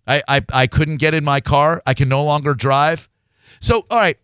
I, 0.07 0.23
I 0.29 0.43
I 0.53 0.67
couldn't 0.67 0.99
get 0.99 1.15
in 1.15 1.25
my 1.25 1.41
car. 1.41 1.83
I 1.87 1.95
can 1.95 2.09
no 2.09 2.23
longer 2.23 2.53
drive. 2.55 3.09
So, 3.61 3.87
all 3.91 3.99
right, 3.99 4.19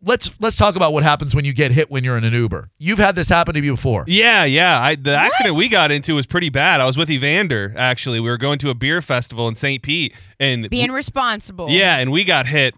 let's 0.00 0.30
let's 0.40 0.56
talk 0.56 0.76
about 0.76 0.92
what 0.92 1.02
happens 1.02 1.34
when 1.34 1.44
you 1.44 1.52
get 1.52 1.72
hit 1.72 1.90
when 1.90 2.04
you're 2.04 2.16
in 2.16 2.22
an 2.22 2.32
Uber. 2.32 2.70
You've 2.78 2.98
had 3.00 3.16
this 3.16 3.28
happen 3.28 3.54
to 3.54 3.60
you 3.60 3.72
before. 3.72 4.04
Yeah, 4.06 4.44
yeah. 4.44 4.80
I, 4.80 4.94
the 4.94 5.14
accident 5.16 5.56
we 5.56 5.68
got 5.68 5.90
into 5.90 6.14
was 6.14 6.26
pretty 6.26 6.50
bad. 6.50 6.80
I 6.80 6.86
was 6.86 6.96
with 6.96 7.10
Evander 7.10 7.74
actually. 7.76 8.20
We 8.20 8.30
were 8.30 8.38
going 8.38 8.60
to 8.60 8.70
a 8.70 8.74
beer 8.74 9.02
festival 9.02 9.48
in 9.48 9.56
St. 9.56 9.82
Pete, 9.82 10.14
and 10.38 10.70
Being 10.70 10.92
responsible. 10.92 11.68
yeah, 11.68 11.96
and 11.98 12.12
we 12.12 12.22
got 12.22 12.46
hit. 12.46 12.74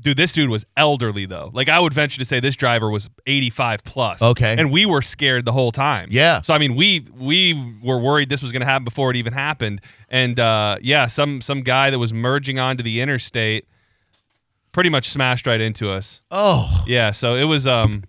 Dude, 0.00 0.16
this 0.16 0.32
dude 0.32 0.48
was 0.48 0.64
elderly 0.76 1.26
though. 1.26 1.50
Like 1.52 1.68
I 1.68 1.80
would 1.80 1.92
venture 1.92 2.18
to 2.18 2.24
say 2.24 2.38
this 2.40 2.54
driver 2.54 2.88
was 2.90 3.10
85 3.26 3.82
plus. 3.84 4.22
Okay. 4.22 4.54
And 4.56 4.70
we 4.70 4.86
were 4.86 5.02
scared 5.02 5.44
the 5.44 5.52
whole 5.52 5.72
time. 5.72 6.08
Yeah. 6.12 6.40
So 6.42 6.54
I 6.54 6.58
mean, 6.58 6.76
we 6.76 7.06
we 7.16 7.76
were 7.82 7.98
worried 7.98 8.28
this 8.28 8.42
was 8.42 8.52
going 8.52 8.60
to 8.60 8.66
happen 8.66 8.84
before 8.84 9.10
it 9.10 9.16
even 9.16 9.32
happened. 9.32 9.80
And 10.08 10.38
uh, 10.38 10.76
yeah, 10.80 11.08
some 11.08 11.40
some 11.40 11.62
guy 11.62 11.90
that 11.90 11.98
was 11.98 12.12
merging 12.12 12.58
onto 12.58 12.82
the 12.82 13.00
interstate 13.00 13.66
pretty 14.72 14.90
much 14.90 15.08
smashed 15.08 15.46
right 15.46 15.60
into 15.60 15.90
us. 15.90 16.20
Oh. 16.30 16.84
Yeah, 16.86 17.10
so 17.10 17.34
it 17.34 17.44
was 17.44 17.66
um 17.66 18.04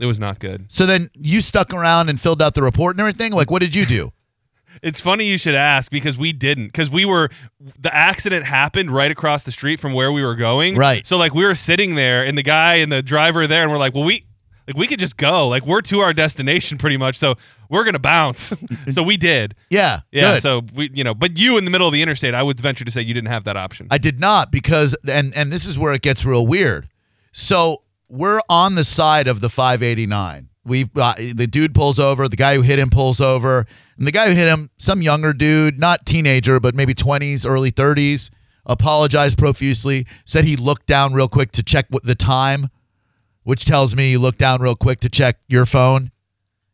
it 0.00 0.06
was 0.06 0.18
not 0.18 0.40
good. 0.40 0.66
So 0.68 0.86
then 0.86 1.10
you 1.14 1.40
stuck 1.40 1.72
around 1.72 2.08
and 2.08 2.20
filled 2.20 2.42
out 2.42 2.54
the 2.54 2.62
report 2.62 2.94
and 2.96 3.00
everything? 3.00 3.32
Like 3.32 3.50
what 3.50 3.60
did 3.62 3.74
you 3.74 3.86
do? 3.86 4.12
It's 4.82 5.00
funny 5.00 5.26
you 5.26 5.38
should 5.38 5.54
ask 5.54 5.90
because 5.90 6.16
we 6.16 6.32
didn't 6.32 6.66
because 6.66 6.90
we 6.90 7.04
were 7.04 7.28
the 7.78 7.94
accident 7.94 8.46
happened 8.46 8.90
right 8.90 9.10
across 9.10 9.44
the 9.44 9.52
street 9.52 9.80
from 9.80 9.92
where 9.92 10.10
we 10.10 10.22
were 10.22 10.34
going. 10.34 10.76
Right. 10.76 11.06
So 11.06 11.16
like 11.16 11.34
we 11.34 11.44
were 11.44 11.54
sitting 11.54 11.94
there 11.94 12.24
and 12.24 12.36
the 12.36 12.42
guy 12.42 12.76
and 12.76 12.90
the 12.90 13.02
driver 13.02 13.46
there 13.46 13.62
and 13.62 13.70
we're 13.70 13.78
like, 13.78 13.94
well 13.94 14.04
we 14.04 14.26
like 14.66 14.76
we 14.76 14.86
could 14.86 15.00
just 15.00 15.16
go 15.16 15.48
like 15.48 15.66
we're 15.66 15.82
to 15.82 16.00
our 16.00 16.12
destination 16.12 16.78
pretty 16.78 16.96
much 16.96 17.16
so 17.16 17.34
we're 17.68 17.84
gonna 17.84 17.98
bounce. 17.98 18.52
so 18.90 19.02
we 19.02 19.16
did. 19.16 19.54
Yeah. 19.68 20.00
Yeah. 20.10 20.34
good. 20.34 20.42
So 20.42 20.62
we 20.74 20.90
you 20.92 21.04
know 21.04 21.14
but 21.14 21.36
you 21.36 21.58
in 21.58 21.64
the 21.64 21.70
middle 21.70 21.86
of 21.86 21.92
the 21.92 22.02
interstate 22.02 22.34
I 22.34 22.42
would 22.42 22.60
venture 22.60 22.84
to 22.84 22.90
say 22.90 23.02
you 23.02 23.14
didn't 23.14 23.30
have 23.30 23.44
that 23.44 23.56
option. 23.56 23.86
I 23.90 23.98
did 23.98 24.18
not 24.20 24.50
because 24.50 24.96
and 25.08 25.34
and 25.34 25.52
this 25.52 25.66
is 25.66 25.78
where 25.78 25.92
it 25.92 26.02
gets 26.02 26.24
real 26.24 26.46
weird. 26.46 26.88
So 27.32 27.82
we're 28.08 28.40
on 28.48 28.74
the 28.74 28.84
side 28.84 29.28
of 29.28 29.40
the 29.40 29.48
589. 29.48 30.49
We've 30.64 30.92
got 30.92 31.16
the 31.16 31.46
dude 31.46 31.74
pulls 31.74 31.98
over, 31.98 32.28
the 32.28 32.36
guy 32.36 32.54
who 32.54 32.62
hit 32.62 32.78
him 32.78 32.90
pulls 32.90 33.20
over, 33.20 33.66
and 33.96 34.06
the 34.06 34.12
guy 34.12 34.26
who 34.26 34.34
hit 34.34 34.48
him, 34.48 34.70
some 34.78 35.00
younger 35.00 35.32
dude, 35.32 35.78
not 35.78 36.04
teenager, 36.04 36.60
but 36.60 36.74
maybe 36.74 36.94
20s, 36.94 37.48
early 37.48 37.72
30s, 37.72 38.30
apologized 38.66 39.38
profusely, 39.38 40.06
said 40.24 40.44
he 40.44 40.56
looked 40.56 40.86
down 40.86 41.14
real 41.14 41.28
quick 41.28 41.52
to 41.52 41.62
check 41.62 41.86
what 41.88 42.04
the 42.04 42.14
time, 42.14 42.68
which 43.42 43.64
tells 43.64 43.96
me 43.96 44.10
you 44.10 44.18
looked 44.18 44.38
down 44.38 44.60
real 44.60 44.76
quick 44.76 45.00
to 45.00 45.08
check 45.08 45.38
your 45.48 45.64
phone 45.64 46.10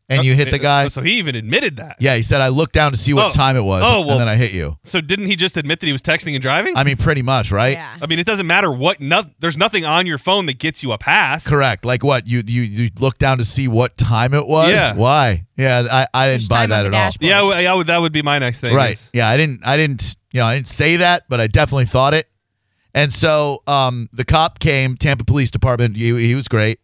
and 0.09 0.25
you 0.25 0.35
hit 0.35 0.51
the 0.51 0.59
guy. 0.59 0.87
So 0.87 1.01
he 1.01 1.13
even 1.17 1.35
admitted 1.35 1.77
that. 1.77 1.97
Yeah, 1.99 2.15
he 2.15 2.23
said 2.23 2.39
I 2.41 2.47
looked 2.47 2.73
down 2.73 2.91
to 2.93 2.97
see 2.97 3.13
what 3.13 3.25
Oh. 3.27 3.29
time 3.29 3.57
it 3.57 3.61
was, 3.63 3.83
Oh, 3.85 4.01
well- 4.01 4.11
and 4.11 4.21
then 4.21 4.27
I 4.27 4.35
hit 4.35 4.53
you. 4.53 4.77
So 4.83 5.01
didn't 5.01 5.25
he 5.25 5.35
just 5.35 5.57
admit 5.57 5.79
that 5.81 5.85
he 5.87 5.91
was 5.91 6.01
texting 6.01 6.33
and 6.33 6.41
driving? 6.41 6.77
I 6.77 6.83
mean, 6.83 6.95
pretty 6.97 7.21
much, 7.21 7.51
right? 7.51 7.73
Yeah. 7.73 7.97
I 8.01 8.05
mean, 8.07 8.17
it 8.19 8.25
doesn't 8.25 8.47
matter 8.47 8.71
what. 8.71 9.01
No, 9.01 9.23
there's 9.39 9.57
nothing 9.57 9.83
on 9.85 10.07
your 10.07 10.17
phone 10.17 10.45
that 10.45 10.59
gets 10.59 10.81
you 10.81 10.91
a 10.93 10.97
pass. 10.97 11.45
Correct. 11.47 11.83
Like 11.85 12.03
what? 12.03 12.25
You 12.27 12.41
you 12.45 12.61
you 12.61 12.89
look 12.99 13.17
down 13.17 13.37
to 13.39 13.45
see 13.45 13.67
what 13.67 13.97
time 13.97 14.33
it 14.33 14.47
was? 14.47 14.69
Yeah. 14.69 14.93
Why? 14.95 15.45
Yeah, 15.57 15.87
I, 15.91 16.07
I 16.13 16.27
didn't 16.27 16.39
Just 16.39 16.49
buy 16.49 16.61
time 16.61 16.69
that 16.69 16.79
on 16.79 16.85
at 16.85 16.91
the 16.91 16.97
all. 16.97 17.03
dashboard. 17.05 17.27
Yeah, 17.29 17.41
well, 17.41 17.61
yeah, 17.61 17.73
would- 17.73 17.87
that 17.87 17.97
would 17.97 18.11
be 18.13 18.21
my 18.21 18.39
next 18.39 18.59
thing. 18.59 18.73
Right. 18.75 18.93
is- 18.93 19.09
Yeah, 19.13 19.27
I 19.27 19.35
didn't 19.37 19.61
I 19.65 19.75
didn't 19.77 20.15
you 20.31 20.39
know, 20.41 20.45
I 20.47 20.55
didn't 20.55 20.67
say 20.67 20.97
that, 20.97 21.23
but 21.29 21.39
I 21.41 21.47
definitely 21.47 21.85
thought 21.85 22.13
it. 22.13 22.27
And 22.93 23.11
so 23.13 23.61
um 23.67 24.07
the 24.13 24.23
cop 24.25 24.59
came, 24.59 24.95
Tampa 24.95 25.23
Police 25.25 25.51
Department, 25.51 25.97
he, 25.97 26.15
he 26.27 26.33
was 26.35 26.47
great. 26.47 26.79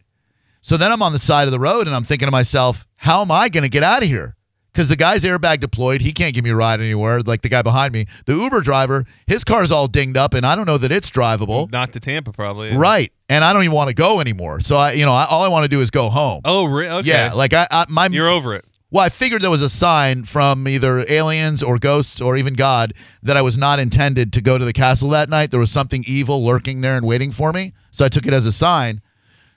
So 0.60 0.76
then 0.76 0.90
I'm 0.92 1.02
on 1.02 1.12
the 1.12 1.18
side 1.18 1.46
of 1.46 1.52
the 1.52 1.60
road 1.60 1.86
and 1.86 1.94
I'm 1.94 2.04
thinking 2.04 2.26
to 2.26 2.32
myself, 2.32 2.86
how 3.04 3.20
am 3.20 3.30
I 3.30 3.50
going 3.50 3.64
to 3.64 3.68
get 3.68 3.82
out 3.82 4.02
of 4.02 4.08
here? 4.08 4.34
Because 4.72 4.88
the 4.88 4.96
guy's 4.96 5.24
airbag 5.24 5.60
deployed. 5.60 6.00
He 6.00 6.10
can't 6.10 6.34
give 6.34 6.42
me 6.42 6.50
a 6.50 6.56
ride 6.56 6.80
anywhere, 6.80 7.20
like 7.20 7.42
the 7.42 7.50
guy 7.50 7.60
behind 7.60 7.92
me. 7.92 8.06
The 8.24 8.32
Uber 8.32 8.62
driver, 8.62 9.04
his 9.26 9.44
car's 9.44 9.70
all 9.70 9.86
dinged 9.86 10.16
up, 10.16 10.32
and 10.32 10.44
I 10.44 10.56
don't 10.56 10.66
know 10.66 10.78
that 10.78 10.90
it's 10.90 11.10
drivable. 11.10 11.70
Not 11.70 11.92
to 11.92 12.00
Tampa, 12.00 12.32
probably. 12.32 12.74
Right. 12.74 13.12
And 13.28 13.44
I 13.44 13.52
don't 13.52 13.62
even 13.62 13.74
want 13.74 13.88
to 13.88 13.94
go 13.94 14.20
anymore. 14.20 14.60
So 14.60 14.76
I, 14.76 14.92
you 14.92 15.04
know, 15.04 15.12
I, 15.12 15.26
all 15.26 15.42
I 15.42 15.48
want 15.48 15.64
to 15.64 15.68
do 15.68 15.80
is 15.82 15.90
go 15.90 16.08
home. 16.08 16.40
Oh, 16.46 16.64
re- 16.64 16.88
okay. 16.88 17.08
Yeah, 17.08 17.34
like 17.34 17.52
I, 17.52 17.68
I 17.70 17.84
my 17.88 18.06
You're 18.06 18.28
over 18.28 18.54
it. 18.54 18.64
well, 18.90 19.04
I 19.04 19.10
figured 19.10 19.42
there 19.42 19.50
was 19.50 19.62
a 19.62 19.68
sign 19.70 20.24
from 20.24 20.66
either 20.66 21.04
aliens 21.08 21.62
or 21.62 21.78
ghosts 21.78 22.20
or 22.22 22.36
even 22.38 22.54
God 22.54 22.94
that 23.22 23.36
I 23.36 23.42
was 23.42 23.56
not 23.58 23.78
intended 23.78 24.32
to 24.32 24.40
go 24.40 24.56
to 24.58 24.64
the 24.64 24.72
castle 24.72 25.10
that 25.10 25.28
night. 25.28 25.50
There 25.50 25.60
was 25.60 25.70
something 25.70 26.04
evil 26.08 26.44
lurking 26.44 26.80
there 26.80 26.96
and 26.96 27.06
waiting 27.06 27.32
for 27.32 27.52
me. 27.52 27.74
So 27.90 28.04
I 28.04 28.08
took 28.08 28.26
it 28.26 28.32
as 28.32 28.46
a 28.46 28.52
sign. 28.52 29.02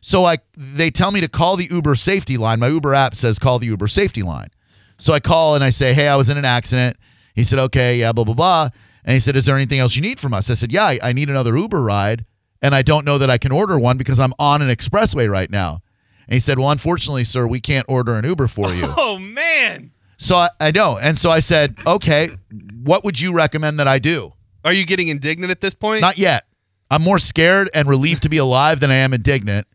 So 0.07 0.23
I 0.23 0.37
they 0.55 0.89
tell 0.89 1.11
me 1.11 1.19
to 1.19 1.27
call 1.27 1.57
the 1.57 1.67
Uber 1.69 1.93
safety 1.95 2.37
line. 2.37 2.61
My 2.61 2.69
Uber 2.69 2.93
app 2.93 3.13
says 3.13 3.37
call 3.37 3.59
the 3.59 3.65
Uber 3.65 3.89
safety 3.89 4.21
line. 4.21 4.47
So 4.97 5.11
I 5.11 5.19
call 5.19 5.53
and 5.53 5.61
I 5.61 5.69
say, 5.69 5.93
"Hey, 5.93 6.07
I 6.07 6.15
was 6.15 6.29
in 6.29 6.37
an 6.37 6.45
accident." 6.45 6.95
He 7.35 7.43
said, 7.43 7.59
"Okay, 7.59 7.97
yeah, 7.97 8.13
blah 8.13 8.23
blah 8.23 8.33
blah." 8.33 8.69
And 9.03 9.15
he 9.15 9.19
said, 9.19 9.35
"Is 9.35 9.47
there 9.47 9.57
anything 9.57 9.79
else 9.79 9.97
you 9.97 10.01
need 10.01 10.17
from 10.17 10.33
us?" 10.33 10.49
I 10.49 10.53
said, 10.53 10.71
"Yeah, 10.71 10.85
I, 10.85 10.99
I 11.03 11.11
need 11.11 11.29
another 11.29 11.57
Uber 11.57 11.81
ride, 11.83 12.23
and 12.61 12.73
I 12.73 12.83
don't 12.83 13.03
know 13.03 13.17
that 13.17 13.29
I 13.29 13.37
can 13.37 13.51
order 13.51 13.77
one 13.77 13.97
because 13.97 14.17
I'm 14.17 14.31
on 14.39 14.61
an 14.61 14.69
expressway 14.69 15.29
right 15.29 15.51
now." 15.51 15.81
And 16.25 16.35
he 16.35 16.39
said, 16.39 16.57
"Well, 16.57 16.71
unfortunately, 16.71 17.25
sir, 17.25 17.45
we 17.45 17.59
can't 17.59 17.85
order 17.89 18.15
an 18.15 18.23
Uber 18.23 18.47
for 18.47 18.73
you." 18.73 18.85
Oh 18.97 19.19
man. 19.19 19.91
So 20.15 20.37
I, 20.37 20.49
I 20.61 20.71
know. 20.71 20.97
And 20.97 21.19
so 21.19 21.29
I 21.29 21.39
said, 21.39 21.75
okay, 21.85 22.29
what 22.81 23.03
would 23.03 23.19
you 23.19 23.33
recommend 23.33 23.77
that 23.79 23.89
I 23.89 23.99
do? 23.99 24.33
Are 24.63 24.71
you 24.71 24.85
getting 24.85 25.09
indignant 25.09 25.51
at 25.51 25.59
this 25.59 25.73
point? 25.73 25.99
Not 26.01 26.17
yet. 26.17 26.45
I'm 26.89 27.03
more 27.03 27.19
scared 27.19 27.69
and 27.73 27.89
relieved 27.89 28.23
to 28.23 28.29
be 28.29 28.37
alive 28.37 28.79
than 28.79 28.89
I 28.89 28.95
am 28.95 29.13
indignant. 29.13 29.66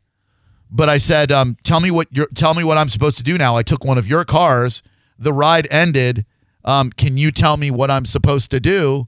But 0.74 0.88
I 0.88 0.96
said, 0.96 1.30
um, 1.30 1.56
tell 1.62 1.80
me 1.80 1.90
what 1.90 2.08
you're, 2.10 2.26
tell 2.34 2.54
me 2.54 2.64
what 2.64 2.78
I'm 2.78 2.88
supposed 2.88 3.18
to 3.18 3.22
do 3.22 3.36
now. 3.36 3.54
I 3.56 3.62
took 3.62 3.84
one 3.84 3.98
of 3.98 4.06
your 4.06 4.24
cars. 4.24 4.82
The 5.18 5.32
ride 5.32 5.68
ended. 5.70 6.24
Um, 6.64 6.90
can 6.90 7.18
you 7.18 7.30
tell 7.30 7.56
me 7.58 7.70
what 7.70 7.90
I'm 7.90 8.06
supposed 8.06 8.50
to 8.52 8.58
do 8.60 9.06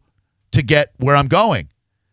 to 0.52 0.62
get 0.62 0.92
where 0.99 1.16
I'm 1.16 1.28
going? 1.28 1.71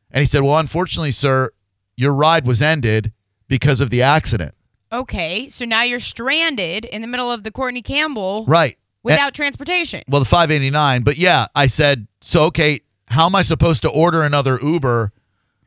And 0.10 0.22
he 0.22 0.26
said, 0.26 0.42
well, 0.42 0.58
unfortunately, 0.58 1.12
sir, 1.12 1.52
your 1.98 2.14
ride 2.14 2.46
was 2.48 2.62
ended 2.62 3.12
because 3.50 3.82
of 3.82 3.90
the 3.90 4.02
accident. 4.02 4.56
Okay, 4.94 5.50
so 5.50 5.66
now 5.66 5.84
you're 5.84 6.00
stranded 6.00 6.86
in 6.86 7.02
the 7.02 7.08
middle 7.08 7.32
of 7.32 7.44
the 7.44 7.52
Courtney 7.52 7.82
Campbell 7.82 8.46
Right. 8.48 8.78
without 9.04 9.34
transportation. 9.34 10.02
Well, 10.08 10.20
the 10.22 10.26
589. 10.26 11.04
But 11.04 11.18
yeah, 11.18 11.48
I 11.56 11.68
said, 11.68 12.08
so 12.22 12.44
okay, 12.46 12.82
how 13.08 13.26
am 13.26 13.36
I 13.36 13.42
supposed 13.42 13.82
to 13.84 13.90
order 13.90 14.22
another 14.24 14.60
Uber 14.62 15.12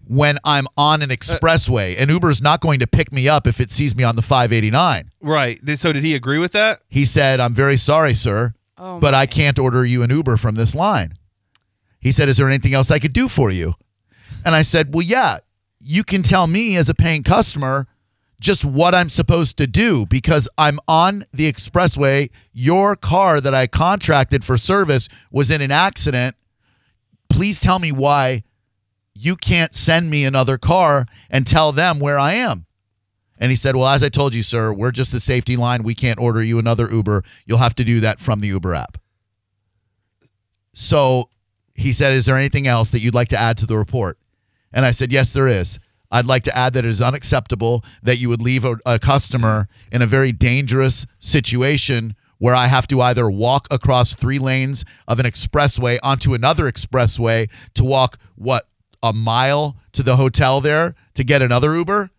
when 0.06 0.38
I'm 0.44 0.66
on 0.76 1.02
an 1.02 1.11
uh, 1.11 1.14
expressway? 1.14 1.94
and 1.99 2.11
Uber 2.11 2.30
is 2.30 2.42
not 2.42 2.61
going 2.61 2.80
to 2.80 2.87
pick 2.87 3.12
me 3.12 3.28
up 3.28 3.46
if 3.46 3.61
it 3.61 3.70
sees 3.70 3.94
me 3.96 4.04
on 4.04 4.16
the 4.16 4.23
589. 4.23 5.11
right. 5.20 5.61
So 5.76 5.92
did 5.92 6.04
he 6.04 6.14
agree 6.14 6.38
with 6.38 6.52
that? 6.52 6.82
He 6.88 7.04
said, 7.04 7.40
I'm 7.40 7.54
very 7.54 7.76
sorry, 7.76 8.14
sir, 8.14 8.54
Oh, 8.76 8.99
but 8.99 9.12
my. 9.12 9.20
I 9.20 9.26
can't 9.26 9.58
order 9.58 9.84
you 9.84 10.02
an 10.02 10.11
Uber 10.11 10.37
from 10.37 10.54
this 10.56 10.75
line. 10.75 11.14
He 12.00 12.12
said, 12.12 12.28
Is 12.28 12.37
there 12.37 12.49
anything 12.49 12.75
else 12.75 12.90
I 12.90 12.99
could 12.99 13.12
do 13.12 13.28
for 13.28 13.50
you? 13.50 13.75
And 14.44 14.54
I 14.54 14.62
said, 14.62 14.92
Well, 14.94 15.02
yeah, 15.02 15.38
you 15.80 16.04
can 16.04 16.23
tell 16.23 16.46
me 16.46 16.76
as 16.76 16.88
a 16.88 16.94
paying 16.94 17.23
customer 17.23 17.87
just 18.40 18.64
what 18.64 18.94
I'm 18.94 19.08
supposed 19.08 19.56
to 19.56 19.66
do 19.66 20.04
because 20.06 20.49
I'm 20.58 20.78
on 20.87 21.25
the 21.32 21.50
expressway. 21.50 22.30
Your 22.52 22.94
car 22.94 23.40
that 23.40 23.54
I 23.54 23.66
contracted 23.66 24.44
for 24.44 24.56
service 24.58 25.08
was 25.30 25.50
in 25.50 25.62
an 25.62 25.70
accident. 25.70 26.37
Please 27.30 27.61
tell 27.61 27.78
me 27.78 27.90
why 27.90 28.42
you 29.14 29.37
can't 29.37 29.75
send 29.75 30.11
me 30.11 30.25
another 30.25 30.59
car 30.59 31.06
and 31.30 31.47
tell 31.47 31.73
them 31.73 32.00
where 32.00 32.18
I 32.18 32.35
am. 32.35 32.66
And 33.38 33.50
he 33.50 33.56
said, 33.56 33.76
Well, 33.76 33.87
as 33.87 34.02
I 34.02 34.09
told 34.09 34.35
you, 34.35 34.42
sir, 34.42 34.73
we're 34.73 34.90
just 34.90 35.12
the 35.12 35.21
safety 35.21 35.56
line. 35.56 35.83
We 35.83 35.94
can't 35.94 36.18
order 36.18 36.42
you 36.42 36.59
another 36.59 36.88
Uber. 36.90 37.25
You'll 37.47 37.59
have 37.59 37.75
to 37.76 37.85
do 37.85 38.00
that 38.00 38.21
from 38.21 38.40
the 38.40 38.49
Uber 38.49 38.75
app. 38.75 38.99
So 40.73 41.28
he 41.75 41.92
said, 41.92 42.12
Is 42.12 42.26
there 42.26 42.37
anything 42.37 42.66
else 42.66 42.90
that 42.90 43.00
you'd 43.00 43.14
like 43.14 43.28
to 43.28 43.38
add 43.38 43.59
to 43.59 43.66
the 43.66 43.76
report? 43.76 44.18
And 44.73 44.85
I 44.85 44.90
said, 44.90 45.12
Yes, 45.12 45.33
there 45.33 45.49
is. 45.49 45.78
I'd 46.11 46.26
like 46.26 46.44
to 46.44 46.56
add 46.56 46.75
that 46.75 46.85
it 46.85 46.88
is 46.88 47.02
unacceptable 47.02 47.85
that 48.02 48.18
you 48.18 48.28
would 48.28 48.42
leave 48.42 48.64
a, 48.64 48.76
a 48.87 48.99
customer 49.00 49.68
in 49.90 50.00
a 50.00 50.06
very 50.06 50.30
dangerous 50.30 51.06
situation 51.18 52.14
where 52.38 52.54
I 52.54 52.66
have 52.66 52.87
to 52.88 53.00
either 53.00 53.28
walk 53.28 53.66
across 53.71 54.14
three 54.14 54.38
lanes 54.38 54.85
of 55.09 55.18
an 55.18 55.26
expressway 55.26 55.99
onto 56.02 56.35
another 56.35 56.71
expressway 56.71 57.49
to 57.75 57.85
walk, 57.85 58.18
what, 58.37 58.68
a 59.04 59.12
mile 59.12 59.76
to 59.92 60.02
the 60.02 60.16
hotel 60.16 60.61
there 60.61 60.94
to 61.14 61.23
get 61.23 61.42
another 61.42 61.76
Uber? 61.76 62.11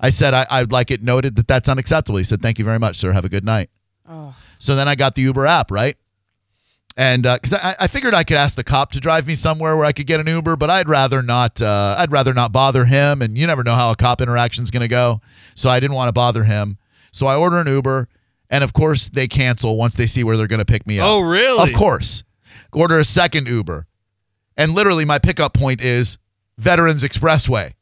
I 0.00 0.10
said, 0.10 0.32
I, 0.32 0.46
I'd 0.50 0.72
like 0.72 0.90
it 0.90 1.02
noted 1.02 1.36
that 1.36 1.46
that's 1.46 1.68
unacceptable. 1.68 2.16
He 2.16 2.24
said, 2.24 2.40
Thank 2.40 2.58
you 2.58 2.64
very 2.64 2.78
much, 2.78 2.96
sir. 2.96 3.12
Have 3.12 3.26
a 3.26 3.28
good 3.28 3.44
night. 3.44 3.70
Oh. 4.08 4.34
So 4.58 4.74
then 4.74 4.88
I 4.88 4.94
got 4.94 5.14
the 5.14 5.22
Uber 5.22 5.46
app, 5.46 5.70
right? 5.70 5.96
And 6.96 7.22
because 7.22 7.52
I, 7.54 7.76
I 7.80 7.86
figured 7.86 8.14
I 8.14 8.24
could 8.24 8.36
ask 8.36 8.56
the 8.56 8.64
cop 8.64 8.92
to 8.92 9.00
drive 9.00 9.26
me 9.26 9.34
somewhere 9.34 9.76
where 9.76 9.86
I 9.86 9.92
could 9.92 10.06
get 10.06 10.20
an 10.20 10.26
Uber, 10.26 10.56
but 10.56 10.70
I'd 10.70 10.88
rather 10.88 11.22
not. 11.22 11.62
Uh, 11.62 11.94
I'd 11.98 12.10
rather 12.10 12.34
not 12.34 12.52
bother 12.52 12.84
him, 12.84 13.22
and 13.22 13.38
you 13.38 13.46
never 13.46 13.62
know 13.62 13.74
how 13.74 13.90
a 13.92 13.96
cop 13.96 14.20
interaction 14.20 14.64
is 14.64 14.70
going 14.70 14.82
to 14.82 14.88
go. 14.88 15.20
So 15.54 15.70
I 15.70 15.80
didn't 15.80 15.94
want 15.94 16.08
to 16.08 16.12
bother 16.12 16.44
him. 16.44 16.78
So 17.12 17.26
I 17.26 17.36
order 17.36 17.58
an 17.58 17.68
Uber, 17.68 18.08
and 18.50 18.64
of 18.64 18.72
course 18.72 19.08
they 19.08 19.28
cancel 19.28 19.76
once 19.76 19.94
they 19.94 20.06
see 20.06 20.24
where 20.24 20.36
they're 20.36 20.48
going 20.48 20.58
to 20.58 20.64
pick 20.64 20.86
me 20.86 20.98
up. 20.98 21.08
Oh, 21.08 21.20
really? 21.20 21.62
Of 21.62 21.76
course. 21.76 22.24
Order 22.72 22.98
a 22.98 23.04
second 23.04 23.48
Uber, 23.48 23.86
and 24.56 24.72
literally 24.72 25.04
my 25.04 25.18
pickup 25.18 25.54
point 25.54 25.80
is 25.80 26.18
Veterans 26.58 27.02
Expressway. 27.02 27.74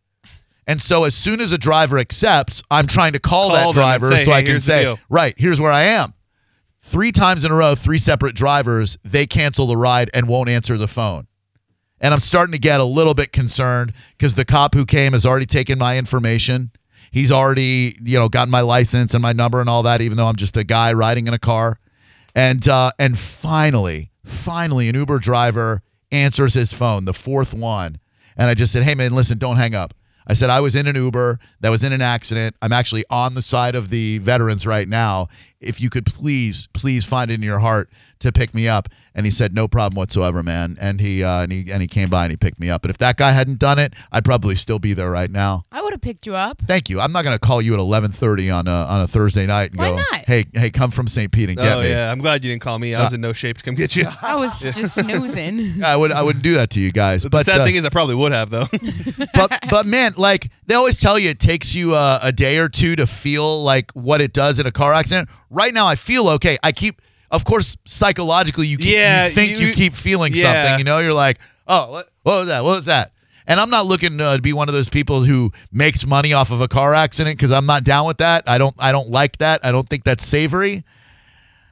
And 0.66 0.82
so 0.82 1.04
as 1.04 1.14
soon 1.14 1.40
as 1.40 1.50
a 1.52 1.58
driver 1.58 1.98
accepts, 1.98 2.62
I'm 2.70 2.86
trying 2.86 3.14
to 3.14 3.18
call, 3.18 3.48
Call 3.50 3.72
that 3.72 3.74
driver 3.74 4.10
say, 4.10 4.24
so 4.24 4.32
I 4.32 4.42
can 4.42 4.60
say, 4.60 4.96
right, 5.08 5.34
here's 5.38 5.58
where 5.58 5.72
I 5.72 5.84
am. 5.84 6.12
Three 6.82 7.10
times 7.10 7.44
in 7.44 7.50
a 7.50 7.54
row, 7.54 7.74
three 7.74 7.98
separate 7.98 8.34
drivers, 8.34 8.98
they 9.02 9.26
cancel 9.26 9.66
the 9.66 9.76
ride 9.76 10.10
and 10.12 10.28
won't 10.28 10.48
answer 10.50 10.76
the 10.76 10.88
phone. 10.88 11.26
And 12.00 12.14
I'm 12.14 12.20
starting 12.20 12.52
to 12.52 12.58
get 12.58 12.80
a 12.80 12.84
little 12.84 13.14
bit 13.14 13.32
concerned 13.32 13.92
because 14.16 14.34
the 14.34 14.44
cop 14.44 14.74
who 14.74 14.84
came 14.84 15.14
has 15.14 15.26
already 15.26 15.46
taken 15.46 15.78
my 15.78 15.98
information. 15.98 16.70
He's 17.10 17.32
already, 17.32 17.96
you 18.02 18.18
know, 18.18 18.28
gotten 18.28 18.50
my 18.50 18.60
license 18.60 19.14
and 19.14 19.22
my 19.22 19.32
number 19.32 19.60
and 19.60 19.68
all 19.68 19.82
that, 19.84 20.00
even 20.02 20.16
though 20.16 20.26
I'm 20.26 20.36
just 20.36 20.56
a 20.56 20.64
guy 20.64 20.92
riding 20.92 21.26
in 21.26 21.34
a 21.34 21.38
car. 21.38 21.78
And 22.34 22.66
uh, 22.68 22.92
and 22.98 23.18
finally, 23.18 24.12
finally, 24.24 24.88
an 24.88 24.94
Uber 24.94 25.18
driver 25.18 25.82
answers 26.12 26.54
his 26.54 26.72
phone, 26.72 27.04
the 27.06 27.14
fourth 27.14 27.52
one. 27.54 27.98
And 28.38 28.48
I 28.48 28.54
just 28.54 28.72
said, 28.72 28.84
"Hey 28.84 28.94
man, 28.94 29.14
listen, 29.14 29.36
don't 29.36 29.56
hang 29.56 29.74
up." 29.74 29.92
I 30.28 30.34
said 30.34 30.50
I 30.50 30.60
was 30.60 30.74
in 30.74 30.86
an 30.86 30.94
Uber 30.94 31.40
that 31.60 31.70
was 31.70 31.82
in 31.82 31.92
an 31.92 32.02
accident. 32.02 32.54
I'm 32.60 32.72
actually 32.72 33.04
on 33.08 33.34
the 33.34 33.40
side 33.40 33.74
of 33.74 33.88
the 33.88 34.18
veterans 34.18 34.66
right 34.66 34.86
now. 34.86 35.28
If 35.58 35.80
you 35.80 35.88
could 35.88 36.04
please, 36.04 36.68
please 36.74 37.04
find 37.04 37.30
it 37.30 37.34
in 37.34 37.42
your 37.42 37.60
heart 37.60 37.90
to 38.20 38.32
pick 38.32 38.54
me 38.54 38.68
up. 38.68 38.88
And 39.14 39.26
he 39.26 39.30
said, 39.30 39.54
no 39.54 39.66
problem 39.66 39.96
whatsoever, 39.96 40.42
man. 40.42 40.76
And 40.80 41.00
he 41.00 41.24
uh, 41.24 41.42
and 41.42 41.52
he 41.52 41.72
and 41.72 41.82
he 41.82 41.88
came 41.88 42.08
by 42.08 42.24
and 42.24 42.30
he 42.30 42.36
picked 42.36 42.60
me 42.60 42.70
up. 42.70 42.82
But 42.82 42.90
if 42.90 42.98
that 42.98 43.16
guy 43.16 43.32
hadn't 43.32 43.58
done 43.58 43.78
it, 43.78 43.94
I'd 44.12 44.24
probably 44.24 44.54
still 44.54 44.78
be 44.78 44.94
there 44.94 45.10
right 45.10 45.30
now. 45.30 45.64
I 45.72 45.82
would 45.82 45.92
have 45.92 46.00
picked 46.00 46.26
you 46.26 46.36
up. 46.36 46.62
Thank 46.66 46.88
you. 46.88 47.00
I'm 47.00 47.10
not 47.12 47.24
going 47.24 47.34
to 47.34 47.40
call 47.40 47.60
you 47.60 47.74
at 47.74 47.80
11:30 47.80 48.54
on 48.54 48.68
a 48.68 48.70
on 48.70 49.00
a 49.00 49.08
Thursday 49.08 49.46
night 49.46 49.70
and 49.70 49.80
Why 49.80 49.90
go, 49.90 49.96
not? 49.96 50.24
"Hey, 50.26 50.44
hey, 50.52 50.70
come 50.70 50.90
from 50.90 51.08
St. 51.08 51.32
Pete 51.32 51.48
and 51.48 51.58
get 51.58 51.64
me. 51.64 51.72
oh 51.72 51.82
me." 51.82 51.90
yeah, 51.90 52.12
I'm 52.12 52.20
glad 52.20 52.44
you 52.44 52.50
didn't 52.50 52.62
call 52.62 52.78
me. 52.78 52.94
I 52.94 53.02
was 53.02 53.12
in 53.12 53.20
no 53.20 53.32
shape 53.32 53.58
to 53.58 53.64
come 53.64 53.74
get 53.74 53.96
you. 53.96 54.06
I 54.22 54.36
was 54.36 54.60
just 54.60 54.94
snoozing. 54.94 55.82
I 55.84 55.96
would 55.96 56.12
I 56.12 56.22
wouldn't 56.22 56.44
do 56.44 56.54
that 56.54 56.70
to 56.70 56.80
you 56.80 56.92
guys. 56.92 57.24
The 57.24 57.30
but 57.30 57.46
sad 57.46 57.60
uh, 57.60 57.64
thing 57.64 57.74
is, 57.74 57.84
I 57.84 57.88
probably 57.88 58.14
would 58.14 58.32
have 58.32 58.50
though. 58.50 58.68
but 59.34 59.58
but 59.70 59.86
man, 59.86 60.14
like 60.16 60.50
they 60.66 60.74
always 60.74 61.00
tell 61.00 61.18
you, 61.18 61.30
it 61.30 61.40
takes 61.40 61.74
you 61.74 61.94
a, 61.94 62.20
a 62.22 62.32
day 62.32 62.58
or 62.58 62.68
two 62.68 62.94
to 62.96 63.06
feel 63.06 63.62
like 63.62 63.90
what 63.92 64.20
it 64.20 64.32
does 64.32 64.60
in 64.60 64.66
a 64.66 64.72
car 64.72 64.92
accident. 64.92 65.28
Right 65.50 65.72
now, 65.72 65.86
I 65.86 65.96
feel 65.96 66.28
okay. 66.28 66.58
I 66.62 66.72
keep, 66.72 67.00
of 67.30 67.44
course, 67.44 67.76
psychologically, 67.84 68.66
you, 68.66 68.78
keep, 68.78 68.92
Yeah, 68.92 69.26
you 69.26 69.32
think 69.32 69.58
you, 69.58 69.66
you- 69.68 69.72
keep 69.72 69.94
feeling 69.94 70.32
yeah. 70.34 70.42
something. 70.64 70.78
You 70.78 70.84
know, 70.84 70.98
you're 71.00 71.12
like, 71.12 71.38
oh, 71.66 71.90
what, 71.90 72.08
what 72.22 72.34
was 72.38 72.46
that? 72.48 72.64
What 72.64 72.76
was 72.76 72.84
that? 72.86 73.12
And 73.46 73.58
I'm 73.58 73.70
not 73.70 73.86
looking 73.86 74.20
uh, 74.20 74.36
to 74.36 74.42
be 74.42 74.52
one 74.52 74.68
of 74.68 74.74
those 74.74 74.90
people 74.90 75.24
who 75.24 75.52
makes 75.72 76.06
money 76.06 76.34
off 76.34 76.50
of 76.50 76.60
a 76.60 76.68
car 76.68 76.92
accident 76.92 77.38
because 77.38 77.50
I'm 77.50 77.64
not 77.64 77.82
down 77.82 78.06
with 78.06 78.18
that. 78.18 78.44
I 78.46 78.58
don't 78.58 78.74
I 78.78 78.92
don't 78.92 79.08
like 79.08 79.38
that. 79.38 79.64
I 79.64 79.72
don't 79.72 79.88
think 79.88 80.04
that's 80.04 80.22
savory. 80.26 80.84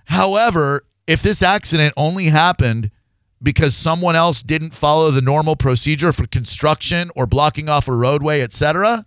However, 0.06 0.82
if 1.06 1.22
this 1.22 1.42
accident 1.42 1.92
only 1.96 2.26
happened 2.26 2.90
because 3.42 3.76
someone 3.76 4.16
else 4.16 4.42
didn't 4.42 4.74
follow 4.74 5.10
the 5.10 5.20
normal 5.20 5.56
procedure 5.56 6.12
for 6.12 6.26
construction 6.26 7.10
or 7.14 7.26
blocking 7.26 7.68
off 7.68 7.88
a 7.88 7.92
roadway, 7.92 8.40
etc., 8.40 9.04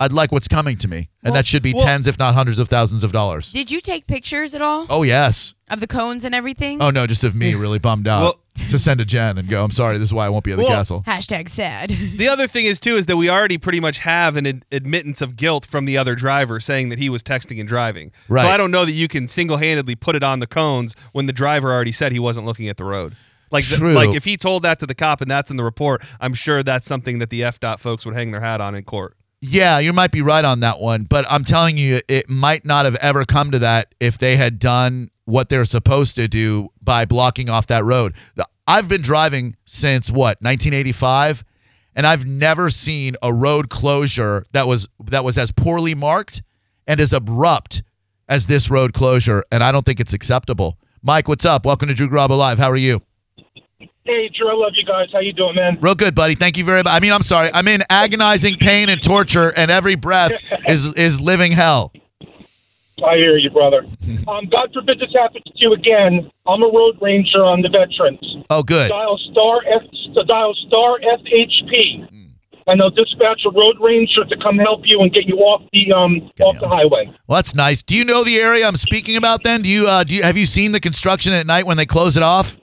I'd 0.00 0.12
like 0.12 0.32
what's 0.32 0.48
coming 0.48 0.76
to 0.78 0.88
me. 0.88 1.10
And 1.22 1.30
Well- 1.30 1.34
that 1.34 1.46
should 1.46 1.62
be 1.62 1.74
well- 1.74 1.84
tens, 1.84 2.06
if 2.08 2.18
not 2.18 2.34
hundreds 2.34 2.58
of 2.58 2.68
thousands 2.68 3.04
of 3.04 3.12
dollars. 3.12 3.52
Did 3.52 3.70
you 3.70 3.80
take 3.80 4.06
pictures 4.06 4.54
at 4.54 4.62
all 4.62 4.86
Oh, 4.88 5.02
yes. 5.02 5.52
of 5.68 5.80
the 5.80 5.86
cones 5.86 6.24
and 6.24 6.34
everything? 6.34 6.80
Oh, 6.82 6.88
no, 6.90 7.06
just 7.06 7.22
of 7.22 7.34
me 7.34 7.54
really 7.54 7.78
bummed 7.78 8.08
out 8.08 8.22
Well- 8.22 8.36
to 8.70 8.78
send 8.78 8.98
to 9.00 9.04
Jen 9.06 9.38
and 9.38 9.48
go, 9.48 9.62
I'm 9.62 9.70
sorry, 9.70 9.96
this 9.98 10.06
is 10.06 10.12
why 10.14 10.26
I 10.26 10.28
won't 10.30 10.44
be 10.44 10.52
at 10.52 10.56
the 10.56 10.64
Well- 10.64 10.72
castle. 10.72 11.04
Hashtag 11.06 11.48
sad. 11.48 11.90
the 12.16 12.28
other 12.28 12.46
thing 12.46 12.64
is 12.66 12.80
too 12.80 12.96
is 12.96 13.06
that 13.06 13.16
we 13.16 13.28
already 13.30 13.58
pretty 13.58 13.78
much 13.80 13.98
have 13.98 14.36
an 14.36 14.46
ad- 14.46 14.64
admittance 14.72 15.20
of 15.20 15.36
guilt 15.36 15.66
from 15.66 15.84
the 15.84 15.96
other 15.98 16.14
driver 16.14 16.60
saying 16.60 16.88
that 16.88 16.98
he 16.98 17.08
was 17.10 17.22
texting 17.22 17.60
and 17.60 17.68
driving. 17.68 18.10
Right. 18.28 18.42
So 18.42 18.48
I 18.48 18.56
don't 18.56 18.70
know 18.70 18.84
that 18.86 18.92
you 18.92 19.06
can 19.06 19.28
single-handedly 19.28 19.96
put 19.96 20.16
it 20.16 20.22
on 20.22 20.40
the 20.40 20.46
cones 20.46 20.94
when 21.12 21.26
the 21.26 21.32
driver 21.32 21.70
already 21.72 21.92
said 21.92 22.10
he 22.12 22.18
wasn't 22.18 22.46
looking 22.46 22.68
at 22.68 22.76
the 22.78 22.84
road. 22.84 23.16
Like, 23.52 23.64
the- 23.66 23.84
like 23.84 24.10
if 24.14 24.24
he 24.24 24.36
told 24.36 24.62
that 24.62 24.78
to 24.78 24.86
the 24.86 24.94
cop 24.94 25.20
and 25.20 25.30
that's 25.30 25.50
in 25.50 25.56
the 25.56 25.64
report, 25.64 26.02
I'm 26.20 26.34
sure 26.34 26.62
that's 26.62 26.86
something 26.86 27.18
that 27.18 27.30
the 27.30 27.42
F 27.44 27.60
dot 27.60 27.80
folks 27.80 28.06
would 28.06 28.14
hang 28.14 28.30
their 28.30 28.40
hat 28.40 28.60
on 28.62 28.74
in 28.74 28.84
court. 28.84 29.16
Yeah, 29.42 29.78
you 29.78 29.94
might 29.94 30.10
be 30.12 30.20
right 30.20 30.44
on 30.44 30.60
that 30.60 30.80
one, 30.80 31.04
but 31.04 31.24
I'm 31.30 31.44
telling 31.44 31.78
you, 31.78 32.00
it 32.08 32.28
might 32.28 32.66
not 32.66 32.84
have 32.84 32.96
ever 32.96 33.24
come 33.24 33.50
to 33.52 33.58
that 33.60 33.94
if 33.98 34.18
they 34.18 34.36
had 34.36 34.58
done 34.58 35.10
what 35.24 35.48
they're 35.48 35.64
supposed 35.64 36.14
to 36.16 36.28
do 36.28 36.68
by 36.82 37.06
blocking 37.06 37.48
off 37.48 37.66
that 37.68 37.82
road. 37.84 38.12
I've 38.66 38.86
been 38.86 39.00
driving 39.00 39.56
since 39.64 40.10
what 40.10 40.42
1985, 40.42 41.42
and 41.96 42.06
I've 42.06 42.26
never 42.26 42.68
seen 42.68 43.16
a 43.22 43.32
road 43.32 43.70
closure 43.70 44.44
that 44.52 44.66
was 44.66 44.88
that 45.06 45.24
was 45.24 45.38
as 45.38 45.52
poorly 45.52 45.94
marked 45.94 46.42
and 46.86 47.00
as 47.00 47.14
abrupt 47.14 47.82
as 48.28 48.46
this 48.46 48.68
road 48.68 48.92
closure, 48.92 49.42
and 49.50 49.64
I 49.64 49.72
don't 49.72 49.86
think 49.86 50.00
it's 50.00 50.12
acceptable. 50.12 50.78
Mike, 51.02 51.28
what's 51.28 51.46
up? 51.46 51.64
Welcome 51.64 51.88
to 51.88 51.94
Drew 51.94 52.08
Garabo 52.08 52.36
Live. 52.36 52.58
How 52.58 52.70
are 52.70 52.76
you? 52.76 53.00
Hey, 54.04 54.30
Drew, 54.34 54.48
I 54.48 54.54
love 54.54 54.72
you 54.74 54.84
guys. 54.84 55.08
How 55.12 55.20
you 55.20 55.32
doing, 55.32 55.56
man? 55.56 55.78
Real 55.80 55.94
good, 55.94 56.14
buddy. 56.14 56.34
Thank 56.34 56.56
you 56.56 56.64
very 56.64 56.78
much. 56.82 56.92
I 56.92 57.00
mean, 57.00 57.12
I'm 57.12 57.22
sorry. 57.22 57.50
I'm 57.52 57.68
in 57.68 57.82
agonizing 57.90 58.56
pain 58.56 58.88
and 58.88 59.00
torture, 59.02 59.52
and 59.56 59.70
every 59.70 59.94
breath 59.94 60.32
is 60.68 60.94
is 60.94 61.20
living 61.20 61.52
hell. 61.52 61.92
I 63.06 63.16
hear 63.16 63.36
you, 63.36 63.50
brother. 63.50 63.84
Um, 64.28 64.46
God 64.50 64.70
forbid 64.72 65.00
this 65.00 65.10
happens 65.16 65.44
to 65.44 65.52
you 65.56 65.72
again. 65.72 66.30
I'm 66.46 66.62
a 66.62 66.66
road 66.66 66.98
ranger 67.00 67.42
on 67.42 67.62
the 67.62 67.68
veterans. 67.68 68.44
Oh, 68.48 68.62
good. 68.62 68.88
Dial 68.90 69.18
star 69.32 69.60
F, 69.74 69.82
dial 70.28 70.54
star 70.68 71.00
FHP, 71.00 72.08
and 72.66 72.80
they'll 72.80 72.90
dispatch 72.90 73.40
a 73.46 73.50
road 73.50 73.76
ranger 73.80 74.24
to 74.28 74.36
come 74.42 74.56
help 74.58 74.82
you 74.84 75.00
and 75.00 75.12
get 75.12 75.26
you 75.26 75.36
off 75.38 75.62
the 75.72 75.92
um 75.92 76.30
off 76.42 76.58
the 76.60 76.68
highway. 76.68 77.06
Well, 77.26 77.36
that's 77.36 77.54
nice. 77.54 77.82
Do 77.82 77.96
you 77.96 78.04
know 78.04 78.22
the 78.22 78.36
area 78.36 78.66
I'm 78.66 78.76
speaking 78.76 79.16
about? 79.16 79.42
Then, 79.42 79.62
do 79.62 79.68
you 79.68 79.88
uh, 79.88 80.04
do 80.04 80.14
you 80.14 80.22
have 80.22 80.36
you 80.36 80.46
seen 80.46 80.72
the 80.72 80.80
construction 80.80 81.32
at 81.32 81.46
night 81.46 81.66
when 81.66 81.76
they 81.76 81.86
close 81.86 82.16
it 82.16 82.22
off? 82.22 82.56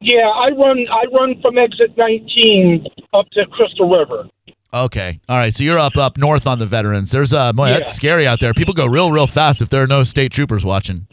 Yeah, 0.00 0.28
I 0.28 0.48
run 0.50 0.86
I 0.90 1.04
run 1.12 1.40
from 1.42 1.58
exit 1.58 1.96
19 1.96 2.86
up 3.12 3.28
to 3.32 3.46
Crystal 3.46 3.88
River. 3.88 4.28
Okay, 4.72 5.20
all 5.28 5.36
right. 5.36 5.54
So 5.54 5.64
you're 5.64 5.78
up 5.78 5.96
up 5.96 6.16
north 6.16 6.46
on 6.46 6.58
the 6.58 6.66
veterans. 6.66 7.10
There's 7.10 7.32
uh, 7.32 7.52
boy, 7.52 7.68
that's 7.68 7.92
scary 7.92 8.26
out 8.26 8.40
there. 8.40 8.54
People 8.54 8.72
go 8.72 8.86
real 8.86 9.12
real 9.12 9.26
fast 9.26 9.60
if 9.60 9.68
there 9.68 9.82
are 9.82 9.86
no 9.86 10.04
state 10.04 10.32
troopers 10.32 10.64
watching. 10.64 11.06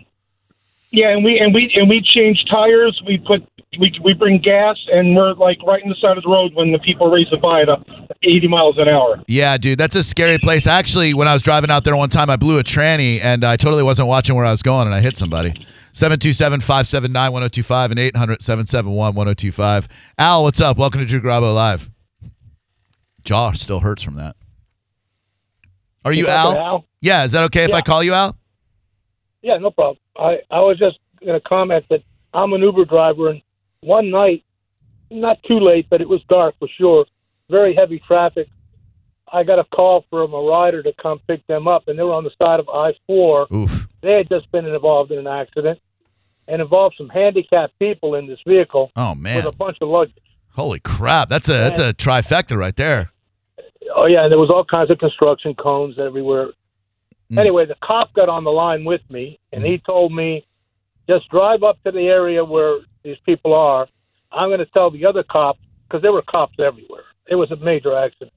Yeah, 0.92 1.10
and 1.10 1.24
we 1.24 1.38
and 1.38 1.54
we 1.54 1.70
and 1.76 1.90
we 1.90 2.02
change 2.02 2.46
tires. 2.50 3.02
We 3.06 3.18
put 3.18 3.46
we 3.78 3.92
we 4.04 4.14
bring 4.14 4.40
gas, 4.40 4.78
and 4.94 5.16
we're 5.16 5.34
like 5.34 5.58
right 5.64 5.84
in 5.84 5.90
the 5.90 5.96
side 5.96 6.16
of 6.18 6.24
the 6.24 6.30
road 6.30 6.54
when 6.54 6.72
the 6.72 6.80
people 6.80 7.10
race 7.10 7.28
by 7.44 7.64
at 7.64 7.70
uh, 7.70 7.78
80 8.24 8.48
miles 8.48 8.78
an 8.78 8.88
hour. 8.88 9.22
Yeah, 9.28 9.58
dude, 9.58 9.80
that's 9.80 9.96
a 9.96 10.04
scary 10.04 10.38
place. 10.38 10.66
Actually, 10.66 11.14
when 11.14 11.28
I 11.28 11.34
was 11.34 11.42
driving 11.42 11.70
out 11.72 11.84
there 11.84 11.96
one 11.98 12.10
time, 12.10 12.30
I 12.30 12.38
blew 12.38 12.60
a 12.60 12.64
tranny 12.64 13.20
and 13.22 13.44
I 13.44 13.58
totally 13.58 13.84
wasn't 13.84 14.08
watching 14.08 14.36
where 14.36 14.46
I 14.46 14.52
was 14.52 14.64
going 14.64 14.88
and 14.88 14.96
I 14.96 15.02
hit 15.02 15.18
somebody. 15.18 15.66
727 15.98 16.62
579 16.62 17.32
1025 17.32 17.90
and 17.90 18.00
800 18.00 18.42
771 18.44 19.16
1025. 19.16 19.88
Al, 20.20 20.44
what's 20.44 20.62
up? 20.62 20.78
Welcome 20.78 21.02
to 21.02 21.08
Drew 21.08 21.20
Garabo 21.20 21.56
Live. 21.56 21.90
Jaw 23.24 23.54
still 23.54 23.80
hurts 23.80 24.04
from 24.04 24.14
that. 24.18 24.36
Are 26.06 26.14
you 26.14 26.28
Al? 26.28 26.56
Al? 26.56 26.86
Yeah, 27.02 27.26
is 27.26 27.32
that 27.32 27.46
okay 27.46 27.64
if 27.64 27.74
I 27.74 27.82
call 27.82 28.04
you 28.04 28.14
Al? 28.14 28.38
Yeah, 29.42 29.58
no 29.58 29.72
problem. 29.72 29.98
I, 30.16 30.38
I 30.52 30.60
was 30.60 30.78
just 30.78 31.00
going 31.26 31.34
to 31.34 31.50
comment 31.50 31.84
that 31.90 32.04
I'm 32.32 32.54
an 32.54 32.62
Uber 32.62 32.86
driver, 32.86 33.32
and 33.32 33.42
one 33.82 34.12
night, 34.12 34.44
not 35.10 35.42
too 35.48 35.60
late, 35.60 35.88
but 35.90 36.00
it 36.00 36.08
was 36.08 36.22
dark 36.30 36.54
for 36.60 36.68
sure, 36.78 37.08
very 37.50 37.74
heavy 37.74 38.04
traffic. 38.08 38.50
I 39.34 39.44
got 39.44 39.58
a 39.58 39.64
call 39.64 40.06
from 40.12 40.36
a 40.36 40.42
rider 40.44 40.84
to 40.84 40.94
come 41.02 41.20
pick 41.28 41.46
them 41.48 41.68
up, 41.68 41.88
and 41.88 41.98
they 41.98 42.04
were 42.04 42.14
on 42.14 42.24
the 42.24 42.32
side 42.38 42.60
of 42.60 42.70
I 42.70 42.94
4. 43.08 43.48
Oof. 43.52 43.88
They 44.04 44.14
had 44.14 44.30
just 44.30 44.52
been 44.52 44.68
involved 44.68 45.12
in 45.12 45.18
an 45.18 45.26
accident 45.26 45.80
and 46.48 46.62
involved 46.62 46.96
some 46.98 47.10
handicapped 47.10 47.78
people 47.80 48.16
in 48.16 48.28
this 48.28 48.40
vehicle 48.48 48.92
Oh, 48.96 49.14
man, 49.16 49.38
with 49.38 49.54
a 49.54 49.56
bunch 49.56 49.78
of 49.82 49.90
luggage. 49.90 50.16
Holy 50.52 50.80
crap. 50.80 51.30
That's 51.30 51.50
a 51.50 51.54
that's 51.54 51.80
a 51.80 51.94
trifecta 51.94 52.58
right 52.58 52.76
there. 52.76 53.12
Oh 53.96 54.06
yeah, 54.06 54.24
and 54.24 54.32
there 54.32 54.40
was 54.40 54.50
all 54.50 54.66
kinds 54.66 54.90
of 54.90 54.98
construction 54.98 55.54
cones 55.54 56.00
everywhere. 56.00 56.48
Mm. 57.32 57.40
Anyway, 57.40 57.66
the 57.66 57.76
cop 57.84 58.14
got 58.14 58.28
on 58.30 58.44
the 58.44 58.52
line 58.52 58.84
with 58.84 59.02
me, 59.10 59.40
and 59.54 59.64
he 59.64 59.78
told 59.78 60.14
me, 60.14 60.46
"Just 61.08 61.30
drive 61.30 61.62
up 61.64 61.78
to 61.84 61.92
the 61.92 62.08
area 62.08 62.44
where 62.44 62.80
these 63.04 63.18
people 63.26 63.54
are. 63.54 63.88
I'm 64.32 64.50
going 64.50 64.60
to 64.60 64.66
tell 64.68 64.90
the 64.90 65.06
other 65.06 65.24
cops 65.24 65.60
because 65.88 66.02
there 66.02 66.12
were 66.12 66.24
cops 66.24 66.56
everywhere. 66.60 67.04
It 67.28 67.36
was 67.36 67.52
a 67.52 67.56
major 67.58 67.96
accident, 67.96 68.34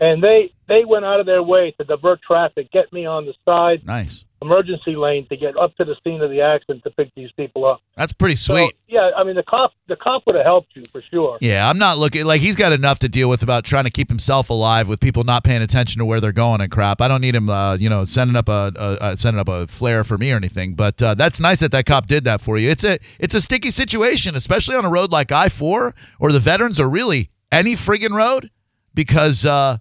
and 0.00 0.22
they 0.22 0.52
they 0.68 0.84
went 0.84 1.04
out 1.04 1.18
of 1.20 1.26
their 1.26 1.42
way 1.42 1.72
to 1.78 1.84
divert 1.84 2.20
traffic, 2.22 2.70
get 2.72 2.92
me 2.92 3.06
on 3.06 3.24
the 3.26 3.32
side 3.44 3.86
Nice. 3.86 4.24
emergency 4.42 4.94
lane 4.96 5.26
to 5.28 5.36
get 5.36 5.56
up 5.56 5.74
to 5.76 5.84
the 5.84 5.96
scene 6.04 6.20
of 6.20 6.28
the 6.30 6.42
accident 6.42 6.84
to 6.84 6.90
pick 6.90 7.10
these 7.16 7.30
people 7.32 7.64
up. 7.64 7.80
That's 7.96 8.12
pretty 8.12 8.36
So, 8.36 8.54
sweet. 8.54 8.76
yeah, 8.86 9.10
I 9.16 9.24
mean 9.24 9.34
the 9.34 9.42
cop 9.42 9.72
the 9.88 9.96
cop 9.96 10.24
would 10.26 10.36
have 10.36 10.44
helped 10.44 10.76
you 10.76 10.84
for 10.92 11.00
sure. 11.10 11.38
Yeah, 11.40 11.68
I'm 11.68 11.78
not 11.78 11.96
looking 11.96 12.24
like 12.26 12.40
he's 12.42 12.54
got 12.54 12.72
enough 12.72 12.98
to 13.00 13.08
deal 13.08 13.30
with 13.30 13.42
about 13.42 13.64
trying 13.64 13.84
to 13.84 13.90
keep 13.90 14.08
himself 14.10 14.50
alive 14.50 14.88
with 14.88 15.00
people 15.00 15.24
not 15.24 15.42
paying 15.42 15.62
attention 15.62 15.98
to 16.00 16.04
where 16.04 16.20
they're 16.20 16.32
going 16.32 16.60
and 16.60 16.70
crap. 16.70 17.00
I 17.00 17.08
don't 17.08 17.22
need 17.22 17.34
him, 17.34 17.48
uh, 17.48 17.76
you 17.76 17.88
know, 17.88 18.04
sending 18.04 18.36
up 18.36 18.48
a, 18.50 18.72
a, 18.76 18.80
uh 19.00 19.16
sending 19.16 19.40
up 19.40 19.48
a 19.48 19.66
flare 19.68 20.04
for 20.04 20.18
me 20.18 20.30
or 20.32 20.36
anything. 20.36 20.74
But 20.74 21.02
uh, 21.02 21.14
that's 21.14 21.40
nice 21.40 21.60
that 21.60 21.72
that 21.72 21.86
cop 21.86 22.06
did 22.06 22.24
that 22.24 22.42
for 22.42 22.58
you. 22.58 22.68
It's 22.68 22.84
a 22.84 22.98
it's 23.18 23.34
a 23.34 23.40
sticky 23.40 23.70
situation, 23.70 24.34
especially 24.34 24.76
on 24.76 24.84
a 24.84 24.90
road 24.90 25.10
like 25.10 25.32
I 25.32 25.48
four 25.48 25.94
or 26.20 26.30
the 26.30 26.40
veterans 26.40 26.78
or 26.78 26.88
really 26.90 27.30
any 27.50 27.74
friggin' 27.74 28.10
road, 28.14 28.50
because 28.94 29.46
uh, 29.46 29.78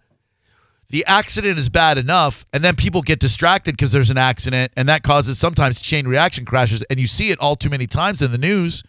the 0.90 1.06
accident 1.06 1.60
is 1.60 1.70
bad 1.70 1.98
enough, 1.98 2.46
and 2.54 2.64
then 2.64 2.76
people 2.76 3.02
get 3.02 3.20
distracted 3.20 3.74
because 3.74 3.92
there's 3.92 4.10
an 4.10 4.18
accident, 4.18 4.72
and 4.78 4.88
that 4.88 5.04
causes 5.04 5.38
sometimes 5.38 5.82
chain 5.82 6.08
reaction 6.08 6.46
crashes, 6.46 6.84
and 6.90 7.00
you 7.00 7.08
see 7.08 7.30
it 7.30 7.40
all 7.40 7.56
too 7.56 7.70
many 7.70 7.88
times 7.88 8.22
in 8.22 8.32
the 8.32 8.38
news 8.38 8.84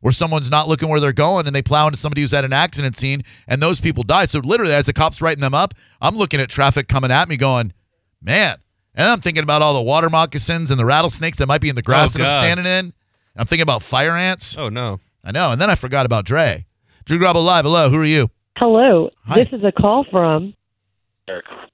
where 0.00 0.12
someone's 0.12 0.50
not 0.50 0.66
looking 0.66 0.88
where 0.88 0.98
they're 0.98 1.12
going 1.12 1.46
and 1.46 1.54
they 1.54 1.62
plow 1.62 1.86
into 1.86 1.96
somebody 1.98 2.22
who's 2.22 2.32
at 2.34 2.44
an 2.44 2.52
accident 2.52 2.98
scene 2.98 3.22
and 3.46 3.62
those 3.62 3.80
people 3.80 4.02
die. 4.02 4.24
So 4.24 4.40
literally, 4.40 4.72
as 4.72 4.86
the 4.86 4.92
cops 4.92 5.20
writing 5.20 5.40
them 5.40 5.54
up, 5.54 5.74
I'm 6.00 6.16
looking 6.16 6.40
at 6.40 6.48
traffic 6.48 6.88
coming 6.88 7.12
at 7.12 7.28
me, 7.28 7.36
going, 7.36 7.72
"Man, 8.20 8.56
And 8.96 9.06
I'm 9.08 9.20
thinking 9.20 9.44
about 9.44 9.62
all 9.62 9.74
the 9.74 9.82
water 9.82 10.10
moccasins 10.10 10.70
and 10.72 10.78
the 10.80 10.84
rattlesnakes 10.84 11.38
that 11.38 11.46
might 11.46 11.60
be 11.60 11.68
in 11.68 11.76
the 11.76 11.82
grass 11.82 12.14
Oh, 12.16 12.18
that 12.18 12.30
I'm 12.30 12.42
standing 12.42 12.66
in. 12.66 12.92
I'm 13.36 13.46
thinking 13.46 13.62
about 13.62 13.82
fire 13.82 14.16
ants. 14.16 14.56
Oh 14.58 14.68
no. 14.68 14.98
I 15.24 15.30
know. 15.30 15.52
And 15.52 15.60
then 15.60 15.70
I 15.70 15.76
forgot 15.76 16.04
about 16.04 16.24
Dre. 16.24 16.66
Drew 17.04 17.18
Garabo 17.18 17.42
Live. 17.44 17.64
Hello. 17.64 17.88
Who 17.88 17.96
are 17.98 18.04
you? 18.04 18.28
Hello. 18.58 19.08
Hi. 19.26 19.36
This 19.44 19.52
is 19.52 19.62
a 19.64 19.70
call 19.72 20.04
from 20.10 20.52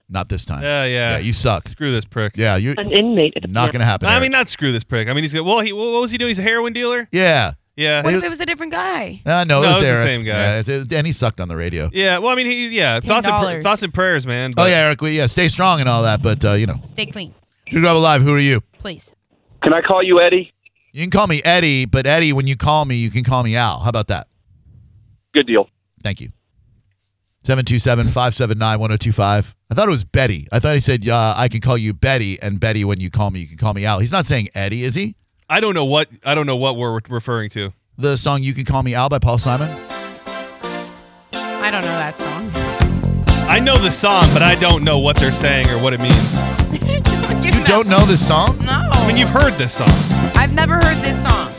Not 0.09 0.29
this 0.29 0.45
time. 0.45 0.63
Yeah, 0.63 0.85
yeah. 0.85 1.11
Yeah, 1.13 1.19
you 1.19 1.33
suck. 1.33 1.69
Screw 1.69 1.91
this 1.91 2.05
prick. 2.05 2.37
Yeah, 2.37 2.57
you're 2.57 2.75
an 2.79 2.91
inmate 2.93 3.35
at 3.37 3.45
a 3.45 3.49
not 3.49 3.73
going 3.73 3.81
to 3.81 3.87
happen. 3.87 4.09
I 4.09 4.13
Eric. 4.13 4.23
mean, 4.23 4.33
not 4.33 4.49
screw 4.49 4.73
this 4.73 4.85
prick. 4.85 5.09
I 5.09 5.13
mean, 5.13 5.25
he's 5.25 5.33
good. 5.33 5.43
well. 5.43 5.61
He 5.61 5.73
what 5.73 6.01
was 6.01 6.11
he 6.11 6.19
doing? 6.19 6.29
He's 6.31 6.39
a 6.39 6.43
heroin 6.43 6.73
dealer. 6.73 7.09
yeah. 7.13 7.53
Yeah. 7.77 8.03
What 8.03 8.13
if 8.13 8.25
it 8.25 8.29
was 8.29 8.41
a 8.41 8.47
different 8.47 8.73
guy? 8.73 9.23
Uh, 9.25 9.45
no, 9.45 9.63
No, 9.63 9.63
it 9.63 9.67
was 9.69 9.69
it 9.69 9.71
was 9.71 9.81
the 9.83 9.87
Eric. 9.87 10.07
same 10.09 10.25
guy. 10.25 10.33
Yeah, 10.33 10.59
it- 10.59 10.69
it- 10.69 10.93
and 10.93 11.07
he 11.07 11.13
sucked 11.13 11.41
on 11.41 11.47
the 11.47 11.55
radio. 11.55 11.89
Yeah. 11.93 12.19
Well, 12.19 12.33
I 12.33 12.35
mean, 12.35 12.47
he 12.47 12.69
yeah. 12.77 12.99
Thoughts 12.99 13.29
and, 13.29 13.37
pr- 13.41 13.51
$10. 13.61 13.63
thoughts 13.63 13.83
and 13.85 13.95
prayers, 13.95 14.27
man. 14.27 14.51
Oh, 14.51 14.65
but- 14.65 14.71
yeah, 14.71 14.79
Eric. 14.79 15.01
We, 15.01 15.17
yeah, 15.17 15.27
stay 15.27 15.47
strong 15.47 15.79
and 15.79 15.89
all 15.89 16.03
that. 16.03 16.21
But, 16.21 16.45
uh, 16.45 16.53
you 16.55 16.67
know, 16.67 16.75
Stay 16.87 17.07
clean, 17.07 17.33
Drew 17.71 17.81
Garabo 17.81 18.03
Live. 18.03 18.23
Who 18.23 18.35
are 18.35 18.39
you? 18.41 18.63
please. 18.81 19.13
Can 19.63 19.75
I 19.75 19.81
call 19.81 20.03
you 20.03 20.21
Eddie? 20.21 20.53
You 20.93 21.03
can 21.03 21.11
call 21.11 21.29
me 21.29 21.41
Eddie, 21.45 21.85
but 21.85 22.05
Eddie, 22.05 22.33
when 22.33 22.49
you 22.49 22.57
call 22.57 22.85
me, 22.85 22.97
you 22.97 23.11
can 23.11 23.23
call 23.23 23.45
me 23.45 23.55
Al. 23.55 23.79
How 23.81 23.89
about 23.91 24.09
that? 24.09 24.27
Good 25.33 25.47
deal. 25.47 25.69
Thank 26.03 26.21
you. 26.21 26.31
727 27.49 28.09
579 28.09 28.79
1025. 28.79 29.57
I 29.71 29.75
thought 29.75 29.89
it 29.89 29.91
was 29.91 30.05
Betty. 30.05 30.47
I 30.53 30.59
thought 30.59 30.75
he 30.75 30.81
said, 30.81 31.09
uh, 31.09 31.33
I 31.35 31.49
can 31.49 31.63
call 31.63 31.79
you 31.79 31.95
Betty, 31.95 32.39
and 32.43 32.61
Betty, 32.61 32.85
when 32.85 33.01
you 33.01 33.09
call 33.09 33.31
me, 33.31 33.41
you 33.41 33.47
can 33.47 33.57
call 33.57 33.73
me 33.73 33.87
Al. 33.87 34.01
He's 34.01 34.13
not 34.13 34.27
saying 34.27 34.51
Eddie, 34.55 34.85
is 34.85 34.95
he? 34.95 35.17
I 35.49 35.61
don't 35.61 35.73
know 35.73 35.87
what 35.87 36.11
I 36.27 36.35
don't 36.35 36.45
know 36.45 36.57
what 36.57 36.77
we're 36.77 37.01
referring 37.09 37.49
to. 37.51 37.73
The 37.97 38.19
song 38.19 38.43
You 38.43 38.53
Can 38.53 38.67
Call 38.67 38.83
Me 38.83 38.95
Al 38.95 39.09
by 39.09 39.19
Paul 39.19 39.39
Simon? 39.39 39.71
I 41.33 41.71
don't 41.71 41.81
know 41.81 41.89
that 41.89 42.19
song. 42.19 42.51
I 43.49 43.61
know 43.61 43.79
the 43.79 43.93
song, 43.93 44.29
but 44.35 44.43
I 44.43 44.55
don't 44.57 44.85
know 44.85 44.99
what 44.99 45.17
they're 45.17 45.33
saying 45.33 45.71
or 45.71 45.79
what 45.79 45.95
it 45.95 46.01
means. 46.01 46.15
You 47.49 47.65
don't 47.65 47.89
know 47.89 48.05
this 48.05 48.27
song? 48.27 48.59
No. 48.61 48.73
I 48.93 49.07
mean, 49.07 49.17
you've 49.17 49.29
heard 49.31 49.55
this 49.55 49.75
song. 49.75 49.89
I've 50.35 50.53
never 50.53 50.75
heard 50.75 51.03
this 51.03 51.23
song. 51.23 51.51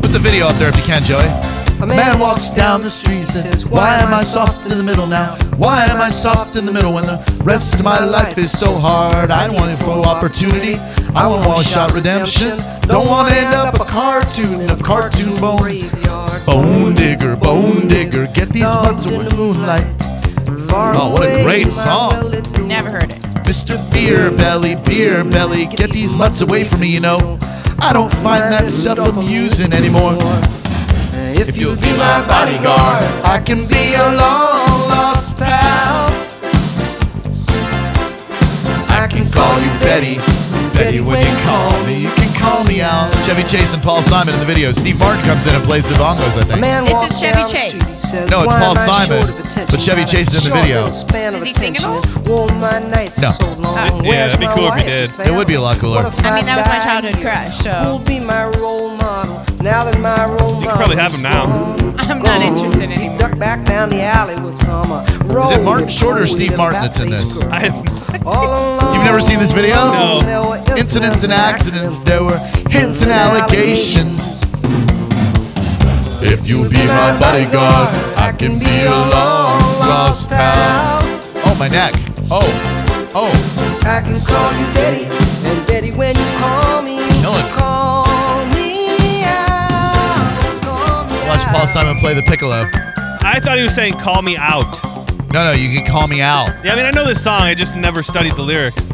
Put 0.00 0.12
the 0.12 0.20
video 0.20 0.46
up 0.46 0.56
there 0.56 0.68
if 0.68 0.76
you 0.76 0.82
can, 0.82 1.04
Joey. 1.04 1.45
A 1.78 1.86
man 1.86 2.18
walks 2.18 2.48
down 2.48 2.80
the 2.80 2.88
street 2.88 3.20
and 3.20 3.30
says, 3.30 3.66
Why 3.66 3.96
am 3.98 4.14
I 4.14 4.22
soft 4.22 4.70
in 4.70 4.78
the 4.78 4.82
middle 4.82 5.06
now? 5.06 5.36
Why 5.56 5.84
am 5.84 6.00
I 6.00 6.08
soft 6.08 6.56
in 6.56 6.64
the 6.64 6.72
middle 6.72 6.94
when 6.94 7.04
the 7.04 7.18
rest 7.44 7.74
of 7.74 7.84
my 7.84 8.02
life 8.02 8.38
is 8.38 8.50
so 8.56 8.72
hard? 8.78 9.30
I 9.30 9.50
want 9.50 9.70
it 9.70 9.76
for 9.84 9.90
opportunity. 10.06 10.76
I 11.14 11.26
want 11.26 11.46
one 11.46 11.62
shot 11.62 11.92
redemption. 11.92 12.56
Don't 12.82 13.08
want 13.08 13.28
to 13.28 13.34
end 13.36 13.54
up 13.54 13.78
a 13.78 13.84
cartoon, 13.84 14.70
a 14.70 14.82
cartoon 14.82 15.38
bone. 15.38 15.90
Bone 16.46 16.94
digger, 16.94 17.36
bone 17.36 17.88
digger, 17.88 18.26
get 18.28 18.48
these 18.48 18.74
butts 18.76 19.04
away 19.04 19.28
moonlight. 19.36 19.86
Oh, 20.48 21.10
what 21.12 21.28
a 21.28 21.42
great 21.42 21.70
song. 21.70 22.30
Never 22.66 22.90
heard 22.90 23.12
it. 23.12 23.20
Mr. 23.44 23.76
Beer 23.92 24.30
Belly, 24.30 24.76
Beer 24.76 25.24
Belly, 25.24 25.66
get 25.66 25.90
these 25.90 26.14
mutts 26.14 26.40
away 26.40 26.64
from 26.64 26.80
me, 26.80 26.88
you 26.88 27.00
know. 27.00 27.38
I 27.78 27.92
don't 27.92 28.12
find 28.14 28.44
that 28.50 28.66
stuff 28.66 28.98
amusing 28.98 29.74
anymore. 29.74 30.16
If 31.38 31.58
you'll 31.58 31.76
be 31.76 31.92
my 31.92 32.26
bodyguard, 32.26 33.04
I 33.22 33.38
can 33.44 33.68
be 33.68 33.92
your 33.92 34.10
long 34.16 34.88
lost 34.88 35.36
pal. 35.36 36.08
I 38.88 39.06
can 39.06 39.30
call 39.30 39.60
you 39.60 39.68
Betty. 39.78 40.16
Betty, 40.72 41.00
when 41.02 41.20
you 41.20 41.36
call 41.44 41.84
me, 41.84 42.00
you 42.00 42.10
can 42.16 42.34
call 42.40 42.64
me 42.64 42.80
out. 42.80 43.12
Chevy 43.22 43.42
Chase 43.42 43.74
and 43.74 43.82
Paul 43.82 44.02
Simon 44.02 44.32
in 44.32 44.40
the 44.40 44.46
video. 44.46 44.72
Steve 44.72 44.98
Martin 44.98 45.22
comes 45.26 45.46
in 45.46 45.54
and 45.54 45.62
plays 45.62 45.86
the 45.86 45.94
bongos, 45.96 46.40
I 46.40 46.44
think. 46.44 46.86
This 46.86 47.10
is 47.10 47.20
Chevy 47.20 47.44
Chase. 47.52 47.74
No, 48.30 48.42
it's 48.42 48.54
Paul 48.54 48.74
Simon, 48.74 49.36
but 49.70 49.78
Chevy 49.78 50.06
Chase 50.06 50.32
is 50.32 50.46
in 50.46 50.54
the 50.54 50.58
video. 50.58 50.86
Is 50.88 51.46
he 51.46 51.52
singing 51.52 51.84
all? 51.84 52.00
No. 53.20 53.28
Uh, 53.76 54.00
yeah, 54.02 54.26
it'd 54.26 54.40
be 54.40 54.46
cool 54.48 54.68
if 54.72 54.80
he 54.80 54.84
did. 54.84 55.10
It 55.20 55.32
would 55.32 55.46
be 55.46 55.54
a 55.54 55.60
lot 55.60 55.78
cooler. 55.78 56.00
I 56.00 56.34
mean, 56.34 56.46
that 56.46 56.56
was 56.56 56.66
my 56.66 56.78
childhood 56.82 57.20
crush, 57.20 57.58
so 57.58 57.98
be 58.06 58.20
my 58.20 58.46
role 58.58 58.96
model 58.96 59.55
now 59.66 59.82
that 59.82 59.98
my 59.98 60.24
role 60.26 60.60
You 60.62 60.68
can 60.68 60.76
probably 60.76 60.96
have 60.96 61.12
him 61.12 61.22
now. 61.22 61.74
I'm 61.98 62.22
not 62.22 62.40
interested 62.40 62.88
anymore. 62.88 63.18
Duck 63.18 63.36
back 63.36 63.64
down 63.64 63.88
the 63.88 64.00
alley 64.00 64.40
with 64.40 64.56
some 64.56 64.92
uh, 64.92 65.02
Is 65.42 65.58
it 65.58 65.62
Martin 65.64 65.88
Short 65.88 66.20
or 66.20 66.26
Steve 66.28 66.56
Martin 66.56 66.80
that's 66.80 67.00
in 67.00 67.10
this? 67.10 67.42
I 67.42 67.58
have. 67.66 67.74
You've 68.94 69.04
never 69.04 69.18
seen 69.18 69.40
this 69.40 69.50
video? 69.52 69.74
No. 69.74 70.54
Incidents 70.76 71.24
and 71.24 71.32
accidents, 71.32 72.04
there 72.04 72.22
were 72.22 72.38
hints 72.70 73.02
and 73.02 73.10
allegations. 73.10 74.44
If 76.22 76.46
you 76.48 76.68
be 76.68 76.86
my 76.86 77.18
bodyguard, 77.18 77.88
I 78.16 78.32
can 78.38 78.58
be 78.60 78.82
a 78.82 78.90
long 78.90 79.78
lost 79.80 80.28
pal. 80.28 81.00
Oh, 81.44 81.56
my 81.58 81.66
neck. 81.68 81.94
Oh, 82.30 82.46
oh, 83.14 83.32
I 83.82 84.00
can 84.02 84.20
call 84.20 84.52
you 84.58 84.66
Daddy, 84.72 85.04
and 85.48 85.66
Daddy 85.66 85.90
when 85.92 86.16
you 86.16 86.38
call 86.38 86.82
me, 86.82 86.98
killing. 87.20 87.52
call 87.52 87.75
Paul 91.56 91.66
Simon 91.66 91.98
play 91.98 92.12
the 92.12 92.20
piccolo. 92.20 92.68
I 93.22 93.40
thought 93.40 93.56
he 93.56 93.64
was 93.64 93.74
saying 93.74 93.94
"Call 93.94 94.20
me 94.20 94.36
out." 94.36 94.84
No, 95.32 95.42
no, 95.42 95.52
you 95.52 95.74
can 95.74 95.86
call 95.86 96.06
me 96.06 96.20
out. 96.20 96.48
Yeah, 96.62 96.74
I 96.74 96.76
mean, 96.76 96.84
I 96.84 96.90
know 96.90 97.06
this 97.06 97.22
song. 97.22 97.40
I 97.40 97.54
just 97.54 97.76
never 97.76 98.02
studied 98.02 98.34
the 98.34 98.42
lyrics. 98.42 98.90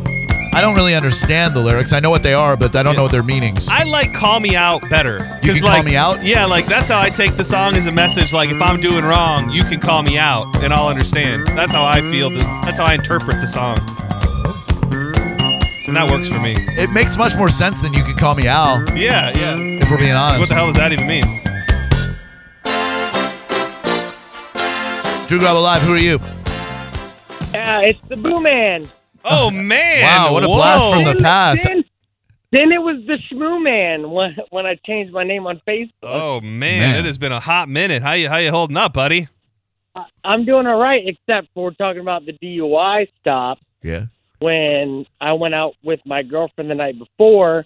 I 0.55 0.61
don't 0.61 0.77
really 0.77 0.95
understand 0.95 1.55
the 1.55 1.61
lyrics. 1.61 1.93
I 1.93 1.99
know 1.99 2.09
what 2.09 2.23
they 2.23 2.35
are, 2.35 2.57
but 2.57 2.77
I 2.77 2.85
don't 2.85 2.95
know 2.95 3.03
what 3.03 3.11
their 3.11 3.25
meanings. 3.25 3.69
I 3.69 3.83
like 3.83 4.15
"Call 4.15 4.39
Me 4.39 4.55
Out" 4.55 4.89
better. 4.89 5.15
You 5.43 5.51
'Cause, 5.51 5.61
can 5.61 5.71
call 5.71 5.83
me 5.83 5.97
out? 5.97 6.25
Yeah, 6.25 6.47
like 6.47 6.69
that's 6.69 6.89
how 6.89 7.01
I 7.01 7.11
take 7.11 7.37
the 7.37 7.43
song 7.43 7.75
as 7.75 7.87
a 7.87 7.93
message. 7.93 8.33
Like 8.33 8.51
if 8.51 8.63
I'm 8.63 8.81
doing 8.81 9.05
wrong, 9.05 9.51
you 9.51 9.65
can 9.65 9.81
call 9.81 10.05
me 10.05 10.17
out, 10.17 10.47
and 10.63 10.73
I'll 10.73 10.87
understand. 10.87 11.49
That's 11.49 11.73
how 11.73 11.85
I 11.85 12.01
feel. 12.13 12.31
The, 12.31 12.45
that's 12.65 12.77
how 12.79 12.85
I 12.85 12.95
interpret 12.95 13.41
the 13.41 13.49
song, 13.49 13.79
and 15.89 15.97
that 15.97 16.09
works 16.09 16.29
for 16.29 16.39
me. 16.39 16.55
It 16.79 16.91
makes 16.93 17.17
much 17.17 17.35
more 17.35 17.49
sense 17.49 17.81
than 17.81 17.93
you 17.93 18.05
can 18.05 18.15
call 18.15 18.37
me 18.37 18.47
out. 18.47 18.97
Yeah, 18.97 19.37
yeah. 19.37 19.57
if 19.59 19.91
we're 19.91 19.99
being 19.99 20.13
honest. 20.13 20.39
What 20.39 20.49
the 20.49 20.55
hell 20.55 20.69
does 20.69 20.77
that 20.77 20.93
even 20.93 21.09
mean? 21.09 21.43
Drew 25.33 25.41
Garabo 25.41 25.63
Live, 25.63 25.81
who 25.85 25.95
are 25.95 25.97
you? 25.97 26.19
Yeah, 27.55 27.81
it's 27.81 27.99
the 28.11 28.19
Boo 28.19 28.39
Man. 28.39 28.87
Oh 29.25 29.51
man! 29.51 30.03
Wow, 30.03 30.35
what 30.35 30.45
a 30.45 30.47
Whoa. 30.47 30.57
blast 30.57 30.91
from 30.91 31.05
the 31.05 31.25
past. 31.25 31.65
Then, 31.67 31.85
then 32.51 32.71
it 32.71 32.83
was 32.83 33.03
the 33.07 33.17
Shmoo 33.31 33.65
Man 33.65 34.11
when, 34.11 34.37
when 34.51 34.67
I 34.67 34.75
changed 34.87 35.11
my 35.11 35.25
name 35.25 35.47
on 35.47 35.63
Facebook. 35.67 35.89
Oh 36.03 36.43
man, 36.43 36.81
Man. 36.81 36.99
it 36.99 37.07
has 37.07 37.17
been 37.17 37.33
a 37.33 37.41
hot 37.41 37.71
minute. 37.71 38.03
How 38.03 38.13
you 38.13 38.29
how 38.29 38.37
you 38.37 38.51
holding 38.51 38.77
up, 38.77 38.93
buddy? 38.93 39.29
I- 39.97 40.05
I'm 40.23 40.45
doing 40.45 40.67
all 40.67 40.79
right, 40.79 41.03
except 41.07 41.49
for 41.55 41.71
talking 41.71 42.03
about 42.03 42.27
the 42.27 42.35
DUI 42.35 43.09
stop 43.19 43.57
Yeah. 43.83 44.09
when 44.41 45.07
I 45.19 45.33
went 45.33 45.55
out 45.55 45.77
with 45.83 46.01
my 46.05 46.23
girlfriend 46.25 46.71
the 46.71 46.75
night 46.75 46.99
before 46.99 47.65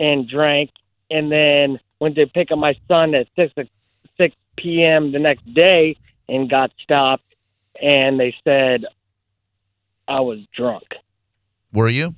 and 0.00 0.28
drank, 0.28 0.70
and 1.12 1.30
then 1.30 1.78
went 2.00 2.16
to 2.16 2.26
pick 2.26 2.50
up 2.50 2.58
my 2.58 2.74
son 2.88 3.14
at 3.14 3.28
six 3.36 3.52
six 4.16 4.34
p.m. 4.56 5.12
the 5.12 5.20
next 5.20 5.44
day 5.54 5.94
and 6.28 6.48
got 6.50 6.70
stopped, 6.82 7.24
and 7.80 8.18
they 8.18 8.34
said 8.44 8.84
I 10.06 10.20
was 10.20 10.38
drunk. 10.56 10.84
Were 11.72 11.88
you? 11.88 12.14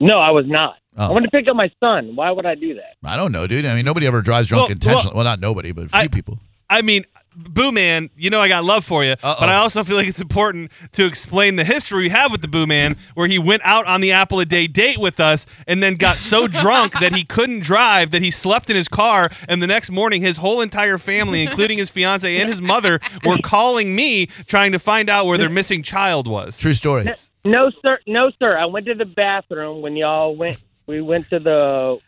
No, 0.00 0.14
I 0.18 0.30
was 0.32 0.44
not. 0.46 0.76
I 0.96 1.08
Oh. 1.08 1.12
went 1.14 1.24
to 1.24 1.30
pick 1.30 1.48
up 1.48 1.56
my 1.56 1.70
son. 1.80 2.16
Why 2.16 2.30
would 2.30 2.44
I 2.44 2.54
do 2.54 2.74
that? 2.74 2.96
I 3.04 3.16
don't 3.16 3.32
know, 3.32 3.46
dude. 3.46 3.64
I 3.64 3.74
mean, 3.74 3.84
nobody 3.84 4.06
ever 4.06 4.20
drives 4.20 4.48
drunk 4.48 4.64
Well, 4.64 4.72
intentionally. 4.72 5.14
Well, 5.14 5.24
not 5.24 5.40
nobody, 5.40 5.72
but 5.72 5.86
a 5.86 5.88
few 5.88 5.98
I- 6.00 6.08
people. 6.08 6.38
I 6.68 6.82
mean, 6.82 7.04
Boo 7.34 7.72
Man, 7.72 8.10
you 8.16 8.30
know 8.30 8.40
I 8.40 8.48
got 8.48 8.64
love 8.64 8.84
for 8.84 9.04
you, 9.04 9.12
Uh-oh. 9.12 9.36
but 9.40 9.48
I 9.48 9.56
also 9.56 9.82
feel 9.84 9.96
like 9.96 10.06
it's 10.06 10.20
important 10.20 10.70
to 10.92 11.04
explain 11.06 11.56
the 11.56 11.64
history 11.64 12.02
we 12.04 12.08
have 12.10 12.30
with 12.30 12.42
the 12.42 12.48
Boo 12.48 12.66
Man, 12.66 12.96
where 13.14 13.26
he 13.28 13.38
went 13.38 13.62
out 13.64 13.86
on 13.86 14.00
the 14.00 14.12
Apple 14.12 14.40
a 14.40 14.44
Day 14.44 14.66
date 14.66 14.98
with 14.98 15.18
us 15.20 15.46
and 15.66 15.82
then 15.82 15.94
got 15.94 16.18
so 16.18 16.46
drunk 16.62 16.92
that 17.00 17.14
he 17.14 17.24
couldn't 17.24 17.60
drive 17.60 18.10
that 18.10 18.22
he 18.22 18.30
slept 18.30 18.68
in 18.70 18.76
his 18.76 18.88
car, 18.88 19.30
and 19.48 19.62
the 19.62 19.66
next 19.66 19.90
morning 19.90 20.22
his 20.22 20.36
whole 20.36 20.60
entire 20.60 20.98
family, 20.98 21.42
including 21.42 21.78
his 21.78 21.88
fiance 21.90 22.36
and 22.38 22.48
his 22.48 22.60
mother, 22.60 23.00
were 23.24 23.38
calling 23.42 23.94
me 23.96 24.26
trying 24.46 24.72
to 24.72 24.78
find 24.78 25.08
out 25.08 25.26
where 25.26 25.38
their 25.38 25.50
missing 25.50 25.82
child 25.82 26.26
was. 26.26 26.58
True 26.58 26.74
story. 26.74 27.04
No, 27.44 27.70
sir. 27.84 27.98
No, 28.06 28.30
sir. 28.38 28.56
I 28.58 28.66
went 28.66 28.86
to 28.86 28.94
the 28.94 29.04
bathroom 29.04 29.82
when 29.82 29.96
y'all 29.96 30.36
went. 30.36 30.62
We 30.86 31.00
went 31.00 31.30
to 31.30 31.38
the 31.38 31.98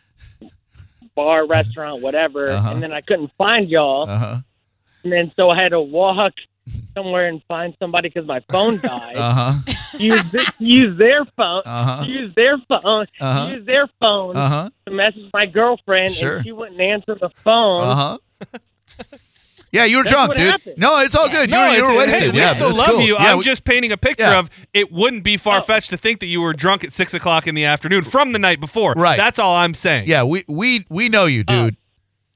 bar, 1.15 1.47
restaurant, 1.47 2.01
whatever, 2.01 2.49
Uh-huh. 2.49 2.71
and 2.73 2.83
then 2.83 2.91
I 2.91 3.01
couldn't 3.01 3.31
find 3.37 3.69
y'all. 3.69 4.09
Uh 4.09 4.17
huh. 4.17 4.37
And 5.05 5.13
then 5.13 5.31
so 5.37 5.49
I 5.51 5.61
had 5.61 5.69
to 5.69 5.79
walk 5.79 6.33
somewhere 6.95 7.27
and 7.27 7.41
find 7.47 7.75
somebody 7.79 8.09
because 8.09 8.27
my 8.27 8.41
phone 8.51 8.79
died. 8.79 9.15
Uh 9.15 9.33
huh. 9.33 9.73
use 9.99 10.19
th- 10.31 10.49
use 10.57 10.97
their 10.99 11.23
phone. 11.37 11.61
Uh-huh. 11.63 12.05
Use 12.07 12.33
their 12.35 12.57
phone. 12.67 13.05
Uh-huh. 13.21 13.53
Use 13.55 13.65
their 13.67 13.87
phone 13.99 14.35
Uh 14.35 14.49
huh. 14.49 14.69
to 14.87 14.91
message 14.91 15.29
my 15.31 15.45
girlfriend, 15.45 16.11
Sure. 16.11 16.37
and 16.37 16.45
she 16.45 16.51
wouldn't 16.51 16.81
answer 16.81 17.15
the 17.21 17.29
phone. 17.43 17.81
Uh 17.83 17.95
huh. 17.95 18.17
Yeah, 19.71 19.83
you 19.85 19.97
were 19.97 20.03
That's 20.03 20.13
drunk, 20.13 20.35
dude. 20.35 20.51
happened. 20.51 20.75
No, 20.77 21.01
it's 21.01 21.15
all 21.15 21.27
good. 21.29 21.51
You 21.51 21.57
were, 21.57 21.67
you 21.75 21.83
were 21.83 21.91
it's- 22.03 22.11
wasted. 22.13 22.33
hey, 22.35 22.47
we 22.49 22.53
still 22.55 22.73
love 22.75 22.87
cool. 22.91 23.01
you. 23.01 23.13
Yeah, 23.15 23.31
I'm 23.33 23.37
we- 23.39 23.43
just 23.43 23.65
painting 23.65 23.91
a 23.91 23.97
picture 23.97 24.23
Yeah. 24.23 24.39
of 24.39 24.49
it 24.73 24.91
wouldn't 24.91 25.23
be 25.25 25.35
far 25.37 25.61
fetched 25.61 25.89
to 25.89 25.97
think 25.97 26.21
that 26.21 26.27
you 26.27 26.39
were 26.41 26.53
drunk 26.53 26.83
at 26.85 26.93
six 26.93 27.13
o'clock 27.13 27.45
in 27.45 27.55
the 27.55 27.65
afternoon 27.65 28.03
from 28.05 28.31
the 28.31 28.39
night 28.39 28.59
before. 28.61 28.93
Right. 28.95 29.17
That's 29.17 29.37
all 29.37 29.55
I'm 29.55 29.73
saying. 29.73 30.07
Yeah, 30.07 30.23
we 30.23 30.43
we 30.47 30.85
we 30.89 31.09
know 31.09 31.25
you, 31.25 31.43
dude. 31.43 31.75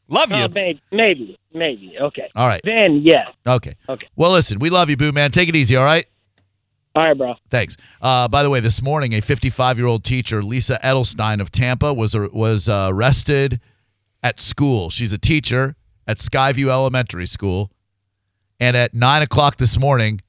Love 0.10 0.32
you. 0.32 0.38
Uh, 0.38 0.48
maybe, 0.48 0.82
maybe, 0.92 1.40
maybe. 1.54 1.96
Okay. 2.02 2.30
all 2.36 2.48
right. 2.48 2.62
Then 2.64 3.02
yes. 3.04 3.28
Okay. 3.48 3.76
Okay. 3.88 4.08
Well, 4.16 4.32
listen, 4.32 4.60
we 4.60 4.70
love 4.70 4.90
you, 4.90 4.98
Boo 4.98 5.12
Man. 5.12 5.32
Take 5.32 5.50
it 5.50 5.56
easy, 5.56 5.76
all 5.76 5.86
right? 5.86 6.06
All 6.96 7.04
right, 7.06 7.18
bro. 7.18 7.36
Thanks. 7.50 7.78
Uh, 8.02 8.28
by 8.28 8.42
the 8.42 8.50
way, 8.50 8.60
this 8.60 8.82
morning, 8.82 9.14
a 9.14 9.22
55 9.22 9.78
year 9.78 9.88
old 9.88 10.04
teacher, 10.04 10.42
Lisa 10.42 10.80
Edelstein 10.84 11.40
of 11.40 11.52
Tampa, 11.52 11.94
was 11.94 12.16
was 12.16 12.68
uh, 12.68 12.90
arrested 12.92 13.62
at 14.24 14.40
school. 14.40 14.90
She's 14.90 15.14
a 15.14 15.18
teacher 15.20 15.76
at 16.08 16.18
Skyview 16.18 16.68
Elementary 16.68 17.28
School, 17.28 17.72
and 18.60 18.76
at 18.76 18.96
nine 18.96 19.22
o'clock 19.22 19.58
this 19.58 19.80
morning, 19.80 20.22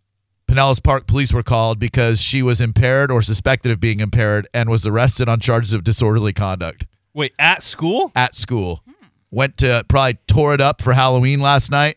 Pinellas 0.47 0.83
Park 0.83 1.07
police 1.07 1.33
were 1.33 1.43
called 1.43 1.79
because 1.79 2.21
she 2.21 2.43
was 2.43 2.61
impaired 2.61 3.11
or 3.11 3.23
suspected 3.23 3.73
of 3.73 3.81
being 3.81 4.01
impaired 4.01 4.47
and 4.53 4.69
was 4.69 4.87
arrested 4.87 5.29
on 5.29 5.40
charges 5.40 5.73
of 5.73 5.83
disorderly 5.85 6.33
conduct 6.35 6.87
Wait, 7.14 7.33
at 7.38 7.62
school? 7.62 8.12
at 8.14 8.35
school. 8.35 8.83
Went 9.31 9.59
to 9.59 9.85
probably 9.88 10.19
tore 10.27 10.55
it 10.55 10.61
up 10.61 10.83
for 10.83 10.93
Halloween 10.93 11.40
last 11.40 11.71
night, 11.71 11.97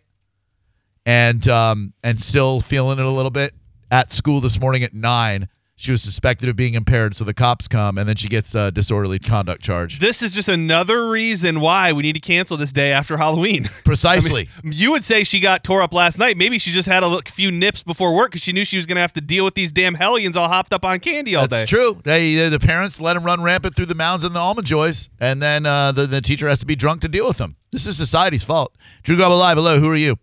and 1.05 1.47
um, 1.47 1.93
and 2.03 2.19
still 2.19 2.61
feeling 2.61 2.99
it 2.99 3.05
a 3.05 3.09
little 3.09 3.31
bit 3.31 3.53
at 3.89 4.11
school 4.13 4.41
this 4.41 4.59
morning 4.59 4.83
at 4.83 4.93
nine. 4.93 5.47
She 5.75 5.89
was 5.91 6.03
suspected 6.03 6.47
of 6.49 6.55
being 6.55 6.75
impaired, 6.75 7.17
so 7.17 7.23
the 7.23 7.33
cops 7.33 7.67
come, 7.67 7.97
and 7.97 8.07
then 8.07 8.15
she 8.15 8.27
gets 8.27 8.53
a 8.53 8.71
disorderly 8.71 9.17
conduct 9.17 9.63
charge. 9.63 9.99
This 9.99 10.21
is 10.21 10.31
just 10.31 10.47
another 10.47 11.09
reason 11.09 11.59
why 11.61 11.91
we 11.91 12.03
need 12.03 12.13
to 12.13 12.19
cancel 12.19 12.57
this 12.57 12.71
day 12.71 12.93
after 12.93 13.17
Halloween. 13.17 13.69
Precisely. 13.83 14.49
You 14.63 14.91
would 14.91 15.03
say 15.03 15.23
she 15.23 15.39
got 15.39 15.63
tore 15.63 15.81
up 15.81 15.91
last 15.91 16.19
night. 16.19 16.37
Maybe 16.37 16.59
she 16.59 16.71
just 16.71 16.87
had 16.87 17.03
a 17.03 17.21
few 17.23 17.51
nips 17.51 17.81
before 17.81 18.13
work 18.15 18.31
because 18.31 18.43
she 18.43 18.53
knew 18.53 18.65
she 18.65 18.77
was 18.77 18.85
going 18.85 18.97
to 18.97 19.01
have 19.01 19.13
to 19.13 19.21
deal 19.21 19.43
with 19.43 19.55
these 19.55 19.71
damn 19.71 19.95
hellions 19.95 20.37
all 20.37 20.47
hopped 20.47 20.73
up 20.73 20.85
on 20.85 20.99
candy 20.99 21.35
all 21.35 21.47
That's 21.47 21.71
day. 21.71 21.75
true. 21.75 21.99
They, 22.03 22.49
the 22.49 22.59
parents 22.59 23.01
let 23.01 23.15
them 23.15 23.23
run 23.23 23.41
rampant 23.41 23.75
through 23.75 23.87
the 23.87 23.95
mounds 23.95 24.23
and 24.23 24.35
the 24.35 24.39
almond 24.39 24.67
joys, 24.67 25.09
and 25.19 25.41
then 25.41 25.65
uh, 25.65 25.91
the, 25.91 26.05
the 26.05 26.21
teacher 26.21 26.47
has 26.47 26.59
to 26.59 26.67
be 26.67 26.75
drunk 26.75 27.01
to 27.01 27.07
deal 27.07 27.27
with 27.27 27.37
them. 27.37 27.55
This 27.71 27.87
is 27.87 27.97
society's 27.97 28.43
fault. 28.43 28.77
Drew 29.01 29.17
Garabo 29.17 29.39
Live, 29.39 29.57
hello. 29.57 29.79
Who 29.79 29.89
are 29.89 29.95
you? 29.95 30.17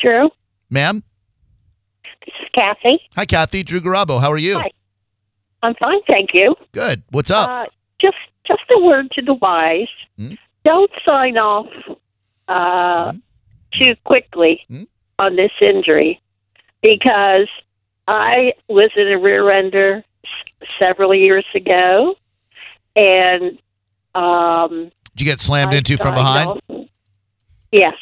Drew, 0.00 0.30
Ma'am? 0.70 1.02
Kathy. 2.54 3.00
Hi, 3.16 3.24
Kathy. 3.24 3.62
Drew 3.62 3.80
Garabo. 3.80 4.20
How 4.20 4.30
are 4.30 4.38
you? 4.38 4.58
Hi. 4.58 4.70
I'm 5.62 5.74
fine, 5.76 6.00
thank 6.08 6.30
you. 6.34 6.54
Good. 6.72 7.02
What's 7.10 7.30
up? 7.30 7.48
Uh, 7.48 7.64
just 8.00 8.16
just 8.46 8.62
a 8.74 8.80
word 8.80 9.10
to 9.12 9.22
the 9.22 9.34
wise. 9.34 9.86
Hmm? 10.18 10.32
Don't 10.64 10.90
sign 11.08 11.36
off 11.38 11.68
uh, 12.48 13.12
Hmm? 13.12 13.18
too 13.80 13.94
quickly 14.04 14.60
Hmm? 14.68 14.82
on 15.20 15.36
this 15.36 15.52
injury 15.60 16.20
because 16.82 17.48
I 18.08 18.52
was 18.68 18.90
in 18.96 19.08
a 19.12 19.18
rear 19.18 19.50
ender 19.50 20.04
s- 20.24 20.68
several 20.82 21.14
years 21.14 21.44
ago, 21.54 22.16
and 22.96 23.58
um, 24.16 24.90
Did 25.14 25.20
you 25.20 25.24
get 25.26 25.40
slammed 25.40 25.72
I 25.74 25.78
into 25.78 25.96
from 25.96 26.14
behind? 26.14 26.48
off- 26.48 26.86
Yes, 27.70 27.94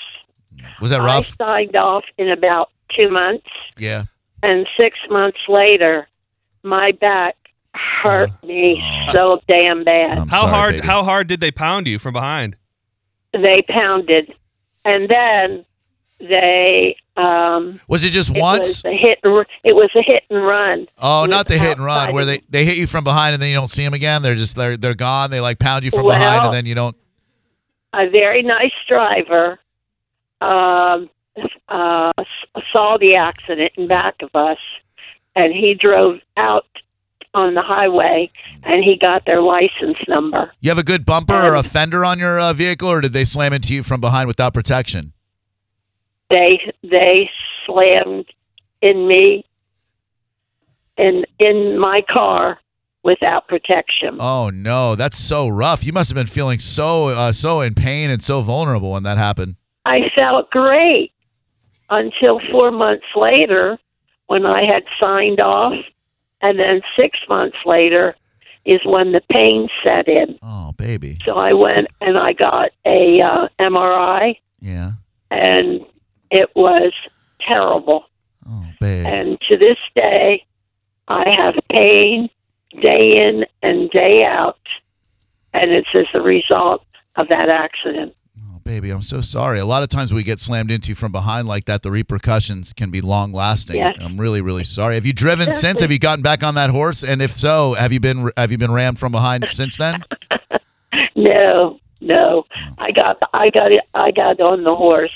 Was 0.81 0.91
that 0.91 1.01
rough? 1.03 1.37
I 1.39 1.45
signed 1.45 1.77
off 1.77 2.03
in 2.19 2.31
about 2.31 2.71
two 2.99 3.11
months. 3.11 3.47
yeah. 3.77 4.05
And 4.43 4.67
six 4.81 4.99
months 5.11 5.39
later, 5.49 6.09
my 6.63 6.89
back 7.01 7.37
hurt 7.75 8.31
me 8.45 8.83
Oh. 9.09 9.13
so 9.13 9.41
damn 9.49 9.81
bad. 9.83 10.19
I'm 10.19 10.29
How 10.29 10.41
sorry, 10.43 10.51
hard? 10.53 10.75
baby. 10.75 10.87
How 10.87 11.03
hard 11.05 11.29
did 11.29 11.41
they 11.41 11.51
pound 11.51 11.87
you 11.87 11.99
from 11.99 12.13
behind? 12.13 12.57
They 13.33 13.61
pounded, 13.69 14.35
and 14.85 15.09
then 15.09 15.65
they 16.19 16.97
um, 17.17 17.81
Was 17.87 18.05
it 18.05 18.11
just 18.11 18.31
it 18.31 18.41
once? 18.41 18.83
was 18.83 18.85
a 18.87 18.91
hit. 18.97 19.19
and 19.25 19.47
It 19.65 19.75
was 19.75 19.91
a 19.95 20.03
hit 20.05 20.25
and 20.31 20.43
run. 20.43 20.87
Oh, 20.99 21.27
not 21.27 21.49
was 21.49 21.57
the 21.57 21.59
hit 21.63 21.77
and 21.77 21.85
run 21.85 22.13
where 22.13 22.25
they, 22.25 22.41
they 22.49 22.65
hit 22.65 22.77
you 22.77 22.87
from 22.87 23.05
behind 23.05 23.35
and 23.35 23.43
then 23.43 23.51
you 23.51 23.55
don't 23.55 23.69
see 23.71 23.85
them 23.85 23.95
again. 23.95 24.23
They're 24.23 24.35
just 24.35 24.57
they're 24.57 24.77
they're 24.77 24.95
gone. 24.95 25.31
They 25.31 25.41
like 25.41 25.59
pound 25.59 25.85
you 25.85 25.91
from 25.91 26.07
behind 26.07 26.45
and 26.45 26.53
then 26.53 26.67
you 26.67 26.75
don't. 26.75 26.97
A 27.93 28.09
very 28.11 28.43
nice 28.43 28.73
driver 28.89 29.59
um, 30.41 31.09
uh, 31.69 32.11
saw 32.73 32.97
the 32.99 33.17
accident 33.17 33.73
in 33.77 33.87
back 33.89 34.17
of 34.23 34.31
us, 34.35 34.59
and 35.37 35.53
he 35.53 35.75
drove 35.75 36.17
out 36.37 36.67
on 37.33 37.55
the 37.55 37.63
highway, 37.63 38.31
and 38.65 38.83
he 38.83 38.97
got 38.97 39.25
their 39.25 39.41
license 39.41 39.99
number. 40.09 40.53
You 40.61 40.71
have 40.71 40.79
a 40.79 40.83
good 40.83 41.07
bumper 41.07 41.35
or 41.35 41.55
a 41.55 41.59
Um, 41.61 41.65
fender 41.65 42.05
on 42.05 42.19
your 42.19 42.41
uh, 42.41 42.53
vehicle, 42.53 42.89
or 42.89 43.01
did 43.01 43.13
they 43.13 43.25
slam 43.25 43.53
into 43.53 43.73
you 43.73 43.83
from 43.83 44.01
behind 44.01 44.27
without 44.27 44.53
protection? 44.55 45.13
they 46.31 46.61
they 46.85 47.29
slammed 47.67 48.27
in 48.81 49.07
me 49.09 49.45
in 50.97 51.25
in 51.39 51.79
my 51.79 52.01
car 52.09 52.61
without 53.03 53.49
protection. 53.49 54.17
Oh 54.21 54.51
no, 54.51 54.95
that's 54.95 55.19
so 55.19 55.49
rough. 55.49 55.85
You 55.85 55.93
must 55.93 56.09
have 56.11 56.15
been 56.15 56.27
feeling 56.29 56.59
so 56.61 57.09
uh, 57.09 57.33
so 57.33 57.61
in 57.61 57.75
pain 57.75 58.11
and 58.11 58.23
so 58.23 58.43
vulnerable 58.43 58.93
when 58.93 59.03
that 59.03 59.19
happened. 59.19 59.57
I 59.85 60.03
felt 60.17 60.51
great 60.51 61.13
until 61.91 62.41
4 62.53 62.71
months 62.71 63.07
later 63.17 63.79
when 64.27 64.47
I 64.47 64.65
had 64.65 64.85
signed 65.03 65.41
off 65.43 65.75
and 66.43 66.59
then 66.59 66.81
6 66.99 67.19
months 67.29 67.57
later 67.67 68.15
is 68.65 68.81
when 68.85 69.13
the 69.13 69.23
pain 69.33 69.69
set 69.85 70.07
in. 70.09 70.39
Oh 70.43 70.73
baby, 70.73 71.19
So 71.25 71.35
I 71.35 71.53
went 71.53 71.89
and 72.01 72.17
I 72.17 72.33
got 72.33 72.71
a 72.87 73.21
uh, 73.21 73.49
MRI 73.61 74.37
yeah. 74.61 74.93
and 75.31 75.81
it 76.31 76.51
was 76.55 76.93
terrible. 77.51 78.05
Oh 78.49 78.67
babe. 78.81 79.07
And 79.07 79.39
to 79.51 79.57
this 79.59 79.79
day, 79.95 80.45
I 81.09 81.25
have 81.39 81.55
pain 81.71 82.29
day 82.83 83.21
in 83.21 83.45
and 83.63 83.91
day 83.91 84.25
out, 84.25 84.61
and 85.53 85.73
it's 85.73 85.89
as 85.95 86.07
a 86.15 86.21
result 86.21 86.85
of 87.17 87.29
that 87.29 87.49
accident. 87.49 88.15
Baby, 88.65 88.91
I'm 88.91 89.03
so 89.03 89.21
sorry. 89.21 89.59
A 89.59 89.65
lot 89.65 89.83
of 89.83 89.89
times 89.89 90.13
we 90.13 90.23
get 90.23 90.39
slammed 90.39 90.71
into 90.71 90.95
from 90.95 91.13
behind 91.13 91.49
like 91.49 91.65
that. 91.65 91.83
The 91.83 91.91
repercussions 91.91 92.73
can 92.73 92.91
be 92.91 93.01
long 93.01 93.33
lasting. 93.33 93.77
Yes. 93.77 93.97
I'm 94.01 94.21
really, 94.21 94.41
really 94.41 94.65
sorry. 94.65 94.95
Have 94.95 95.07
you 95.07 95.13
driven 95.13 95.53
since? 95.53 95.81
Have 95.81 95.91
you 95.91 95.99
gotten 95.99 96.23
back 96.23 96.43
on 96.43 96.55
that 96.55 96.71
horse? 96.71 97.03
And 97.03 97.21
if 97.23 97.33
so, 97.33 97.75
have 97.75 97.93
you 97.93 98.01
been 98.01 98.31
have 98.37 98.53
you 98.53 98.59
been 98.59 98.71
rammed 98.73 98.99
from 98.99 99.13
behind 99.13 99.49
since 99.49 99.77
then? 99.77 100.03
No, 101.15 101.79
no, 102.01 102.47
I 102.79 102.93
got 102.93 103.19
I 103.35 103.51
got 103.51 103.71
it. 103.71 103.81
I 103.95 104.11
got 104.11 104.41
on 104.41 104.65
the 104.65 104.75
horse. 104.75 105.13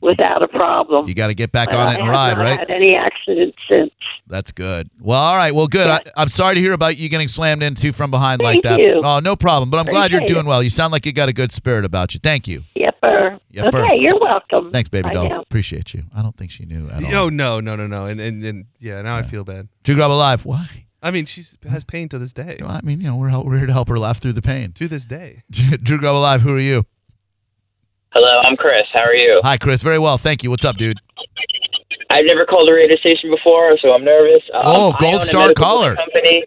Without 0.00 0.42
a 0.42 0.48
problem. 0.48 1.08
You 1.08 1.14
got 1.14 1.28
to 1.28 1.34
get 1.34 1.52
back 1.52 1.70
But 1.70 1.76
on 1.78 1.88
I 1.88 1.92
it 1.92 1.94
and 1.96 2.04
have 2.04 2.12
ride, 2.12 2.36
not 2.36 2.42
right? 2.42 2.58
Had 2.58 2.70
any 2.70 2.94
accidents 2.94 3.58
since? 3.70 3.92
That's 4.26 4.52
good. 4.52 4.90
Well, 5.00 5.20
all 5.20 5.36
right. 5.36 5.54
Well, 5.54 5.66
good. 5.66 5.88
I, 5.88 6.00
I'm 6.16 6.30
sorry 6.30 6.54
to 6.54 6.60
hear 6.60 6.72
about 6.72 6.96
you 6.98 7.08
getting 7.08 7.28
slammed 7.28 7.62
into 7.62 7.92
from 7.92 8.10
behind 8.10 8.40
like 8.40 8.62
Thank 8.62 8.64
that. 8.64 8.80
you. 8.80 9.00
Oh, 9.02 9.20
no 9.20 9.36
problem. 9.36 9.70
But 9.70 9.78
I'm 9.78 9.86
glad 9.86 10.10
you're 10.12 10.20
doing 10.22 10.46
it. 10.46 10.48
well. 10.48 10.62
You 10.62 10.70
sound 10.70 10.92
like 10.92 11.06
you 11.06 11.12
got 11.12 11.28
a 11.28 11.32
good 11.32 11.52
spirit 11.52 11.84
about 11.84 12.14
you. 12.14 12.20
Thank 12.20 12.48
you. 12.48 12.62
Yepper. 12.76 13.40
Yepper. 13.52 13.84
Okay, 13.84 13.96
you're 13.98 14.20
welcome. 14.20 14.72
Thanks, 14.72 14.88
baby 14.88 15.10
doll. 15.10 15.40
Appreciate 15.40 15.94
you. 15.94 16.04
I 16.14 16.22
don't 16.22 16.36
think 16.36 16.50
she 16.50 16.64
knew 16.64 16.88
at 16.90 17.02
oh, 17.02 17.06
all. 17.06 17.14
Oh 17.14 17.28
no, 17.28 17.60
no, 17.60 17.76
no, 17.76 17.86
no. 17.86 18.06
And 18.06 18.20
and, 18.20 18.42
and 18.44 18.66
yeah, 18.78 19.02
now 19.02 19.16
I 19.16 19.22
feel 19.22 19.44
bad. 19.44 19.68
Drew 19.82 19.96
Garabo 19.96 20.18
live. 20.18 20.44
Why? 20.44 20.86
I 21.02 21.10
mean, 21.10 21.26
she 21.26 21.44
has 21.68 21.84
pain 21.84 22.08
to 22.08 22.18
this 22.18 22.32
day. 22.32 22.56
Well, 22.60 22.70
I 22.70 22.80
mean, 22.82 23.00
you 23.00 23.08
know, 23.08 23.16
we're 23.16 23.28
hel- 23.28 23.44
we're 23.44 23.58
here 23.58 23.66
to 23.66 23.72
help 23.74 23.88
her 23.90 23.98
laugh 23.98 24.20
through 24.22 24.32
the 24.32 24.42
pain. 24.42 24.72
To 24.72 24.88
this 24.88 25.04
day. 25.04 25.42
Drew 25.50 25.98
Garabo 25.98 26.20
live. 26.20 26.40
Who 26.40 26.54
are 26.54 26.58
you? 26.58 26.86
Hello, 28.14 28.40
I'm 28.44 28.56
Chris. 28.56 28.82
How 28.92 29.04
are 29.04 29.14
you? 29.14 29.40
Hi, 29.42 29.56
Chris. 29.56 29.82
Very 29.82 29.98
well. 29.98 30.18
Thank 30.18 30.42
you. 30.42 30.50
What's 30.50 30.64
up, 30.64 30.76
dude? 30.76 30.98
I've 32.10 32.24
never 32.26 32.44
called 32.44 32.70
a 32.70 32.74
radio 32.74 32.96
station 32.98 33.30
before, 33.30 33.76
so 33.82 33.92
I'm 33.94 34.04
nervous. 34.04 34.38
Um, 34.54 34.62
Oh, 34.64 34.92
Gold 35.00 35.22
Star 35.22 35.52
caller. 35.52 35.96
Company. 35.96 36.44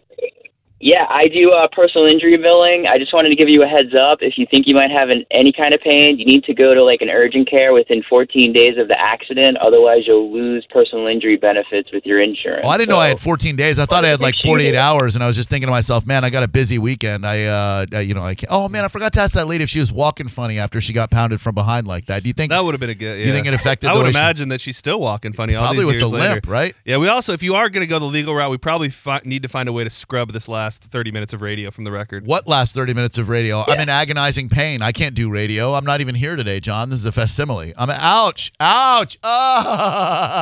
Yeah, 0.80 1.06
I 1.08 1.24
do 1.24 1.50
uh, 1.50 1.66
personal 1.72 2.06
injury 2.06 2.36
billing. 2.36 2.86
I 2.88 2.98
just 2.98 3.12
wanted 3.12 3.30
to 3.30 3.34
give 3.34 3.48
you 3.48 3.62
a 3.62 3.66
heads 3.66 3.92
up. 4.00 4.18
If 4.20 4.38
you 4.38 4.46
think 4.48 4.66
you 4.68 4.76
might 4.76 4.92
have 4.92 5.08
an, 5.08 5.24
any 5.32 5.50
kind 5.52 5.74
of 5.74 5.80
pain, 5.80 6.18
you 6.20 6.24
need 6.24 6.44
to 6.44 6.54
go 6.54 6.72
to 6.72 6.84
like 6.84 7.00
an 7.00 7.10
urgent 7.10 7.50
care 7.50 7.72
within 7.72 8.04
14 8.08 8.52
days 8.52 8.78
of 8.78 8.86
the 8.86 8.96
accident. 8.96 9.56
Otherwise, 9.58 10.06
you'll 10.06 10.32
lose 10.32 10.64
personal 10.70 11.08
injury 11.08 11.36
benefits 11.36 11.90
with 11.90 12.06
your 12.06 12.22
insurance. 12.22 12.62
Oh, 12.64 12.68
I 12.68 12.78
didn't 12.78 12.90
know 12.90 12.98
I 12.98 13.08
had 13.08 13.18
14 13.18 13.56
days. 13.56 13.80
I 13.80 13.86
thought 13.86 14.04
I 14.04 14.08
had 14.08 14.20
like 14.20 14.36
48 14.36 14.76
hours, 14.76 15.16
and 15.16 15.24
I 15.24 15.26
was 15.26 15.34
just 15.34 15.50
thinking 15.50 15.66
to 15.66 15.72
myself, 15.72 16.06
man, 16.06 16.24
I 16.24 16.30
got 16.30 16.44
a 16.44 16.48
busy 16.48 16.78
weekend. 16.78 17.26
I, 17.26 17.46
uh, 17.46 17.86
you 17.98 18.14
know, 18.14 18.22
I 18.22 18.36
can't. 18.36 18.52
Oh 18.52 18.68
man, 18.68 18.84
I 18.84 18.88
forgot 18.88 19.12
to 19.14 19.20
ask 19.20 19.34
that 19.34 19.48
lady 19.48 19.64
if 19.64 19.70
she 19.70 19.80
was 19.80 19.90
walking 19.90 20.28
funny 20.28 20.60
after 20.60 20.80
she 20.80 20.92
got 20.92 21.10
pounded 21.10 21.40
from 21.40 21.56
behind 21.56 21.88
like 21.88 22.06
that. 22.06 22.22
Do 22.22 22.28
you 22.28 22.34
think 22.34 22.50
That 22.50 22.62
would 22.64 22.74
have 22.74 22.80
been 22.80 22.90
a 22.90 22.94
good. 22.94 23.18
Yeah. 23.18 23.26
You 23.26 23.32
think 23.32 23.48
it 23.48 23.54
affected 23.54 23.88
I 23.88 23.94
the 23.94 23.98
would 23.98 24.04
way 24.06 24.12
she- 24.12 24.18
imagine 24.18 24.48
that 24.50 24.60
she's 24.60 24.76
still 24.76 25.00
walking 25.00 25.32
funny. 25.32 25.56
All 25.56 25.64
Probably 25.64 25.78
these 25.80 25.86
with 25.86 25.94
years 25.96 26.10
the 26.12 26.16
later. 26.18 26.34
limp, 26.34 26.46
right? 26.46 26.74
Yeah. 26.84 26.98
We 26.98 27.08
also, 27.08 27.32
if 27.32 27.42
you 27.42 27.56
are 27.56 27.68
going 27.68 27.82
to 27.82 27.88
go 27.88 27.98
the 27.98 28.04
legal 28.04 28.32
route, 28.36 28.50
we 28.52 28.58
probably 28.58 28.90
fi- 28.90 29.22
need 29.24 29.42
to 29.42 29.48
find 29.48 29.68
a 29.68 29.72
way 29.72 29.82
to 29.82 29.90
scrub 29.90 30.32
this 30.32 30.46
last 30.48 30.67
30 30.76 31.10
minutes 31.10 31.32
of 31.32 31.40
radio 31.40 31.70
from 31.70 31.84
the 31.84 31.90
record. 31.90 32.26
What 32.26 32.46
last 32.46 32.74
30 32.74 32.94
minutes 32.94 33.16
of 33.18 33.28
radio? 33.28 33.64
I'm 33.66 33.80
in 33.80 33.88
agonizing 33.88 34.48
pain. 34.48 34.82
I 34.82 34.92
can't 34.92 35.14
do 35.14 35.30
radio. 35.30 35.72
I'm 35.74 35.84
not 35.84 36.00
even 36.00 36.14
here 36.14 36.36
today, 36.36 36.60
John. 36.60 36.90
This 36.90 36.98
is 37.00 37.04
a 37.06 37.12
facsimile. 37.12 37.72
I'm 37.76 37.90
ouch, 37.90 38.52
ouch. 38.60 39.16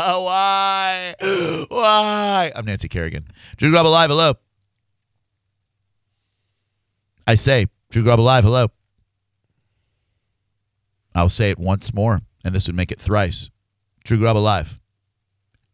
Oh, 0.08 0.22
why? 0.24 1.14
Why? 1.68 2.52
I'm 2.54 2.64
Nancy 2.64 2.88
Kerrigan. 2.88 3.26
Drew 3.56 3.70
Garabo 3.70 3.90
Live, 3.90 4.10
hello. 4.10 4.34
I 7.26 7.34
say, 7.34 7.66
Drew 7.90 8.02
Garabo 8.04 8.24
Live, 8.24 8.44
hello. 8.44 8.68
I'll 11.14 11.28
say 11.30 11.50
it 11.50 11.58
once 11.58 11.94
more, 11.94 12.20
and 12.44 12.54
this 12.54 12.66
would 12.66 12.76
make 12.76 12.92
it 12.92 13.00
thrice. 13.00 13.50
Drew 14.04 14.18
Garabo 14.18 14.42
Live 14.42 14.78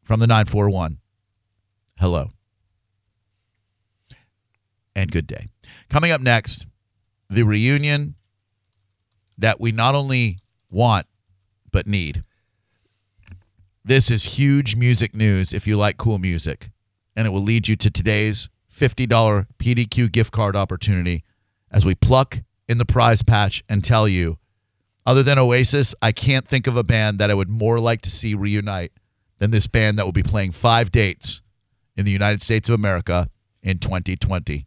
from 0.03 0.21
the 0.21 0.27
941. 0.27 0.99
Hello. 1.99 2.31
And 4.95 5.11
good 5.11 5.27
day. 5.27 5.49
Coming 5.89 6.11
up 6.11 6.21
next, 6.21 6.67
the 7.31 7.45
reunion 7.45 8.15
that 9.39 9.61
we 9.61 9.73
not 9.73 9.95
only 9.95 10.39
want, 10.71 11.07
but 11.71 11.87
need. 11.87 12.23
This 13.85 14.11
is 14.11 14.37
huge 14.37 14.77
music 14.77 15.15
news 15.15 15.53
if 15.53 15.67
you 15.67 15.77
like 15.77 15.97
cool 15.97 16.19
music, 16.19 16.71
and 17.17 17.27
it 17.27 17.31
will 17.31 17.43
lead 17.43 17.69
you 17.69 17.77
to 17.77 17.91
today's 17.91 18.49
$50 18.73 19.47
PDQ 19.59 20.13
gift 20.13 20.33
card 20.33 20.55
opportunity 20.55 21.25
as 21.71 21.85
we 21.85 21.95
pluck 21.95 22.41
in 22.69 22.79
the 22.79 22.85
prize 22.85 23.23
patch 23.23 23.65
and 23.69 23.83
tell 23.83 24.07
you, 24.07 24.39
other 25.05 25.23
than 25.23 25.39
Oasis, 25.39 25.95
I 26.01 26.13
can't 26.13 26.47
think 26.47 26.67
of 26.67 26.77
a 26.77 26.85
band 26.85 27.19
that 27.19 27.31
I 27.31 27.35
would 27.35 27.49
more 27.49 27.81
like 27.81 28.03
to 28.03 28.11
see 28.11 28.35
reunite 28.35 28.93
than 29.39 29.51
this 29.51 29.67
band 29.67 29.99
that 29.99 30.05
will 30.05 30.13
be 30.13 30.23
playing 30.23 30.53
five 30.53 30.93
dates 30.93 31.43
in 31.97 32.05
the 32.05 32.13
United 32.13 32.41
States 32.41 32.69
of 32.69 32.77
America 32.77 33.29
in 33.63 33.79
2020. 33.79 34.67